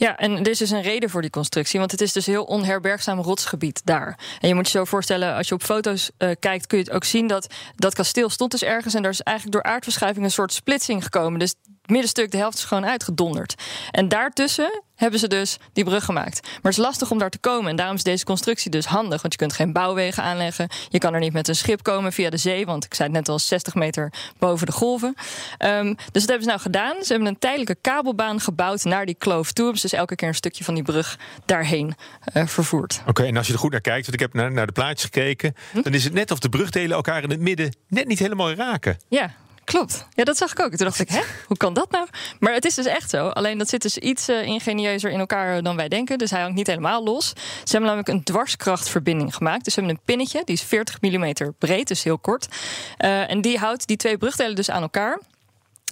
Ja, 0.00 0.16
en 0.16 0.38
er 0.38 0.48
is 0.48 0.58
dus 0.58 0.70
een 0.70 0.82
reden 0.82 1.10
voor 1.10 1.20
die 1.20 1.30
constructie. 1.30 1.78
Want 1.78 1.90
het 1.90 2.00
is 2.00 2.12
dus 2.12 2.26
heel 2.26 2.44
onherbergzaam 2.44 3.20
rotsgebied 3.20 3.80
daar. 3.84 4.18
En 4.40 4.48
je 4.48 4.54
moet 4.54 4.66
je 4.70 4.78
zo 4.78 4.84
voorstellen, 4.84 5.34
als 5.34 5.48
je 5.48 5.54
op 5.54 5.62
foto's 5.62 6.10
eh, 6.16 6.30
kijkt, 6.38 6.66
kun 6.66 6.78
je 6.78 6.84
het 6.84 6.92
ook 6.92 7.04
zien 7.04 7.26
dat 7.26 7.54
dat 7.76 7.94
kasteel 7.94 8.28
stond 8.28 8.50
dus 8.50 8.62
ergens. 8.62 8.94
En 8.94 9.02
daar 9.02 9.10
is 9.10 9.20
eigenlijk 9.20 9.56
door 9.56 9.72
aardverschuiving 9.72 10.24
een 10.24 10.30
soort 10.30 10.52
splitsing 10.52 11.02
gekomen. 11.02 11.38
Dus 11.38 11.54
middenstuk, 11.90 12.30
de 12.30 12.36
helft 12.36 12.58
is 12.58 12.64
gewoon 12.64 12.86
uitgedonderd. 12.86 13.54
En 13.90 14.08
daartussen 14.08 14.82
hebben 14.94 15.18
ze 15.20 15.28
dus 15.28 15.56
die 15.72 15.84
brug 15.84 16.04
gemaakt. 16.04 16.40
Maar 16.42 16.52
het 16.62 16.72
is 16.72 16.76
lastig 16.76 17.10
om 17.10 17.18
daar 17.18 17.30
te 17.30 17.38
komen. 17.38 17.70
En 17.70 17.76
daarom 17.76 17.96
is 17.96 18.02
deze 18.02 18.24
constructie 18.24 18.70
dus 18.70 18.84
handig. 18.86 19.20
Want 19.22 19.32
je 19.32 19.38
kunt 19.38 19.52
geen 19.52 19.72
bouwwegen 19.72 20.22
aanleggen. 20.22 20.68
Je 20.88 20.98
kan 20.98 21.14
er 21.14 21.20
niet 21.20 21.32
met 21.32 21.48
een 21.48 21.54
schip 21.54 21.82
komen 21.82 22.12
via 22.12 22.30
de 22.30 22.36
zee. 22.36 22.66
Want 22.66 22.84
ik 22.84 22.94
zei 22.94 23.08
het 23.08 23.16
net 23.18 23.28
al, 23.28 23.38
60 23.38 23.74
meter 23.74 24.12
boven 24.38 24.66
de 24.66 24.72
golven. 24.72 25.14
Ehm, 25.58 25.86
dus 25.86 25.96
dat 26.12 26.28
hebben 26.28 26.42
ze 26.42 26.48
nou 26.48 26.60
gedaan. 26.60 26.94
Ze 27.04 27.12
hebben 27.12 27.28
een 27.28 27.38
tijdelijke 27.38 27.74
kabelbaan 27.80 28.40
gebouwd 28.40 28.84
naar 28.84 29.06
die 29.06 29.14
kloof 29.14 29.52
toe. 29.52 29.64
Hebben 29.64 29.80
ze 29.82 29.88
dus 29.88 29.98
elke 29.98 30.14
keer 30.16 30.28
een 30.28 30.34
stukje 30.34 30.64
van 30.64 30.74
die 30.74 30.82
brug 30.82 31.18
daarheen 31.44 31.94
eh, 32.24 32.46
vervoerd. 32.46 33.00
Oké, 33.06 33.24
en 33.24 33.36
als 33.36 33.46
je 33.46 33.52
er 33.52 33.58
goed 33.58 33.70
naar 33.72 33.80
kijkt, 33.80 34.02
want 34.06 34.14
ik 34.14 34.20
heb 34.20 34.34
naar, 34.34 34.52
naar 34.52 34.66
de 34.66 34.72
plaatjes 34.72 35.02
gekeken, 35.04 35.54
Hm? 35.72 35.82
dan 35.82 35.94
is 35.94 36.04
het 36.04 36.12
net 36.12 36.30
of 36.30 36.38
de 36.38 36.48
brugdelen 36.48 36.96
elkaar 36.96 37.22
in 37.22 37.30
het 37.30 37.40
midden 37.40 37.74
net 37.88 38.06
niet 38.06 38.18
helemaal 38.18 38.52
raken. 38.52 38.98
Ja, 39.08 39.30
klopt. 39.70 40.06
Ja, 40.14 40.24
dat 40.24 40.36
zag 40.36 40.50
ik 40.50 40.60
ook. 40.60 40.68
Toen 40.68 40.86
dacht 40.86 41.00
ik, 41.00 41.08
hè, 41.08 41.20
hoe 41.46 41.56
kan 41.56 41.74
dat 41.74 41.90
nou? 41.90 42.06
Maar 42.38 42.52
het 42.52 42.64
is 42.64 42.74
dus 42.74 42.86
echt 42.86 43.10
zo. 43.10 43.28
Alleen 43.28 43.58
dat 43.58 43.68
zit 43.68 43.82
dus 43.82 43.98
iets 43.98 44.28
eh, 44.28 44.42
ingenieuzer 44.42 45.10
in 45.10 45.18
elkaar 45.18 45.62
dan 45.62 45.76
wij 45.76 45.88
denken. 45.88 46.18
Dus 46.18 46.30
hij 46.30 46.40
hangt 46.40 46.56
niet 46.56 46.66
helemaal 46.66 47.04
los. 47.04 47.28
Ze 47.28 47.70
hebben 47.76 47.82
namelijk 47.82 48.08
een 48.08 48.24
dwarskrachtverbinding 48.24 49.34
gemaakt. 49.34 49.64
Dus 49.64 49.74
ze 49.74 49.80
hebben 49.80 49.98
een 49.98 50.04
pinnetje, 50.04 50.42
die 50.44 50.54
is 50.54 50.62
40 50.62 51.00
mm 51.00 51.32
breed, 51.58 51.88
dus 51.88 52.02
heel 52.02 52.18
kort. 52.18 52.48
Eh, 52.96 53.30
en 53.30 53.40
die 53.40 53.58
houdt 53.58 53.86
die 53.86 53.96
twee 53.96 54.18
brugdelen 54.18 54.54
dus 54.54 54.70
aan 54.70 54.82
elkaar. 54.82 55.20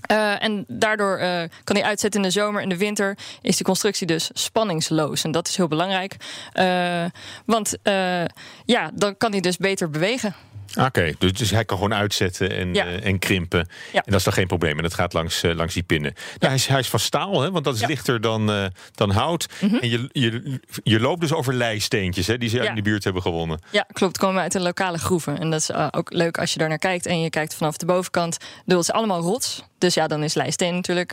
Eh, 0.00 0.42
en 0.42 0.64
daardoor 0.68 1.18
kan 1.64 1.76
hij 1.76 1.84
uitzetten 1.84 2.20
in 2.20 2.26
de 2.26 2.32
zomer. 2.32 2.62
In 2.62 2.68
de 2.68 2.76
winter 2.76 3.18
is 3.42 3.56
die 3.56 3.66
constructie 3.66 4.06
dus 4.06 4.30
spanningsloos. 4.32 5.24
En 5.24 5.30
dat 5.30 5.48
is 5.48 5.56
heel 5.56 5.68
belangrijk. 5.68 6.16
Want 7.46 7.76
ja, 8.64 8.90
dan 8.94 9.16
kan 9.16 9.30
hij 9.30 9.40
dus 9.40 9.56
beter 9.56 9.90
bewegen. 9.90 10.34
Oké, 10.76 11.12
dus, 11.18 11.32
dus 11.32 11.50
hij 11.50 11.64
kan 11.64 11.76
gewoon 11.76 11.94
uitzetten 11.94 12.50
en, 12.50 12.74
Ja. 12.74 12.84
eh, 12.86 13.04
en 13.06 13.18
krimpen. 13.18 13.68
Ja. 13.92 13.98
En 13.98 14.02
dat 14.10 14.14
is 14.14 14.24
dan 14.24 14.32
geen 14.32 14.46
probleem. 14.46 14.76
En 14.76 14.82
dat 14.82 14.94
gaat 14.94 15.12
langs, 15.12 15.42
eh, 15.42 15.54
langs 15.54 15.74
die 15.74 15.82
pinnen. 15.82 16.12
Nou, 16.14 16.36
hij, 16.38 16.54
is, 16.54 16.66
hij 16.66 16.78
is 16.78 16.88
van 16.88 16.98
staal, 17.00 17.40
hè, 17.40 17.50
want 17.50 17.64
dat 17.64 17.74
is. 17.74 17.80
Mhm. 17.80 17.90
lichter 17.90 18.20
dan, 18.20 18.50
eh, 18.50 18.64
dan 18.94 19.10
hout. 19.10 19.46
En 19.60 19.88
je, 19.90 20.08
je, 20.12 20.60
je 20.82 21.00
loopt 21.00 21.20
dus 21.20 21.32
over 21.32 21.54
leisteentjes 21.54 22.26
hè, 22.26 22.38
die 22.38 22.48
ze 22.48 22.58
in 22.58 22.74
de 22.74 22.82
buurt 22.82 23.04
hebben 23.04 23.22
gewonnen. 23.22 23.60
Ja, 23.70 23.86
klopt. 23.92 24.18
Komen 24.18 24.42
uit 24.42 24.52
de 24.52 24.60
lokale 24.60 24.98
groeven. 24.98 25.38
En 25.38 25.50
dat 25.50 25.60
is 25.60 25.72
ook 25.90 26.12
leuk 26.12 26.38
als 26.38 26.52
je 26.52 26.58
daar 26.58 26.68
naar 26.68 26.78
kijkt. 26.78 27.06
En 27.06 27.20
je 27.20 27.30
kijkt 27.30 27.54
vanaf 27.54 27.76
de 27.76 27.86
bovenkant. 27.86 28.36
Dat 28.66 28.80
is 28.80 28.90
allemaal 28.90 29.20
rots. 29.20 29.62
Dus 29.78 29.94
ja, 29.94 30.06
dan 30.06 30.22
is 30.22 30.34
lijsteen 30.34 30.74
natuurlijk. 30.74 31.10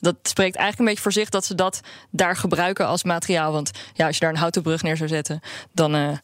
dat 0.00 0.16
spreekt 0.22 0.56
eigenlijk 0.56 0.78
een 0.78 0.84
beetje 0.84 1.02
voor 1.02 1.12
zich 1.12 1.28
dat 1.28 1.44
ze 1.44 1.54
dat 1.54 1.80
daar 2.10 2.36
gebruiken 2.36 2.86
als 2.86 3.04
materiaal. 3.04 3.52
Want 3.52 3.70
ja, 3.94 4.06
als 4.06 4.14
je 4.14 4.20
daar 4.20 4.30
een 4.30 4.36
houten 4.38 4.62
brug 4.62 4.82
neer 4.82 4.96
zou 4.96 5.08
zetten, 5.08 5.40
dan. 5.72 6.18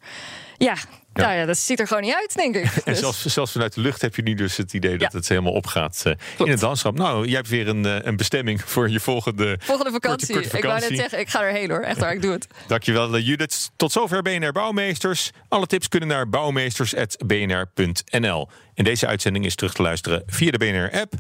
Ja, 0.59 0.77
Nou 1.13 1.35
ja, 1.35 1.45
dat 1.45 1.59
ziet 1.59 1.81
er 1.81 1.87
gewoon 1.87 2.03
niet 2.03 2.15
uit, 2.15 2.35
denk 2.37 2.57
ik. 2.57 2.65
En 2.75 2.81
Dus- 2.85 2.99
zelfs, 2.99 3.27
zelfs 3.27 3.53
vanuit 3.53 3.75
de 3.75 3.81
lucht 3.81 4.03
heb 4.03 4.17
je 4.17 4.23
nu 4.23 4.35
dus 4.35 4.57
het 4.57 4.73
idee 4.73 4.99
dat 4.99 5.13
Ja. 5.13 5.19
het 5.19 5.29
helemaal 5.29 5.53
opgaat 5.53 6.03
eh, 6.05 6.13
in 6.39 6.51
het 6.51 6.61
landschap. 6.61 6.97
Nou, 6.99 7.27
jij 7.27 7.37
hebt 7.37 7.49
weer 7.49 7.69
een, 7.69 7.85
eh, 7.87 7.97
een 8.03 8.17
bestemming 8.17 8.63
voor 8.65 8.91
je 8.91 9.01
volgende. 9.01 9.59
Volgende 9.63 9.91
vakantie. 9.91 10.35
korte 10.35 10.47
Ik 10.47 10.53
wou 10.53 10.65
net 10.65 10.73
vakantie. 10.75 10.97
zeggen, 10.97 11.19
ik 11.21 11.29
ga 11.29 11.43
erheen 11.43 11.71
hoor. 11.71 11.81
Echt 11.81 11.99
waar, 12.01 12.13
ik 12.13 12.23
doe 12.23 12.33
het. 12.33 12.47
Dankjewel, 12.67 13.17
eh, 13.17 13.27
Judith. 13.27 13.71
Tot 13.77 13.93
zover 13.93 14.23
BNR 14.23 14.53
Bouwmeesters. 14.53 15.31
Alle 15.49 15.67
tips 15.67 15.89
kunnen 15.89 16.09
naar 16.09 16.29
bouwmeesters.bnr.nl. 16.29 18.49
En 18.75 18.85
deze 18.85 19.07
uitzending 19.07 19.45
is 19.45 19.55
terug 19.55 19.73
te 19.75 19.83
luisteren 19.83 20.23
via 20.27 20.51
de 20.51 20.59
BNR-app 20.59 21.13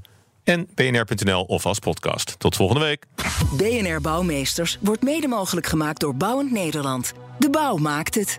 en 0.45 0.69
bnr.nl 0.75 1.43
of 1.43 1.67
als 1.67 1.79
podcast. 1.79 2.35
Tot 2.39 2.57
volgende 2.57 2.85
week. 2.85 3.05
BNR 3.53 4.01
Bouwmeesters 4.01 4.79
wordt 4.81 5.03
mede 5.03 5.29
mogelijk 5.29 5.67
gemaakt 5.67 6.01
door 6.01 6.15
Bouwend 6.17 6.51
Nederland. 6.53 7.13
De 7.39 7.51
bouw 7.51 7.77
maakt 7.77 8.15
het. 8.15 8.39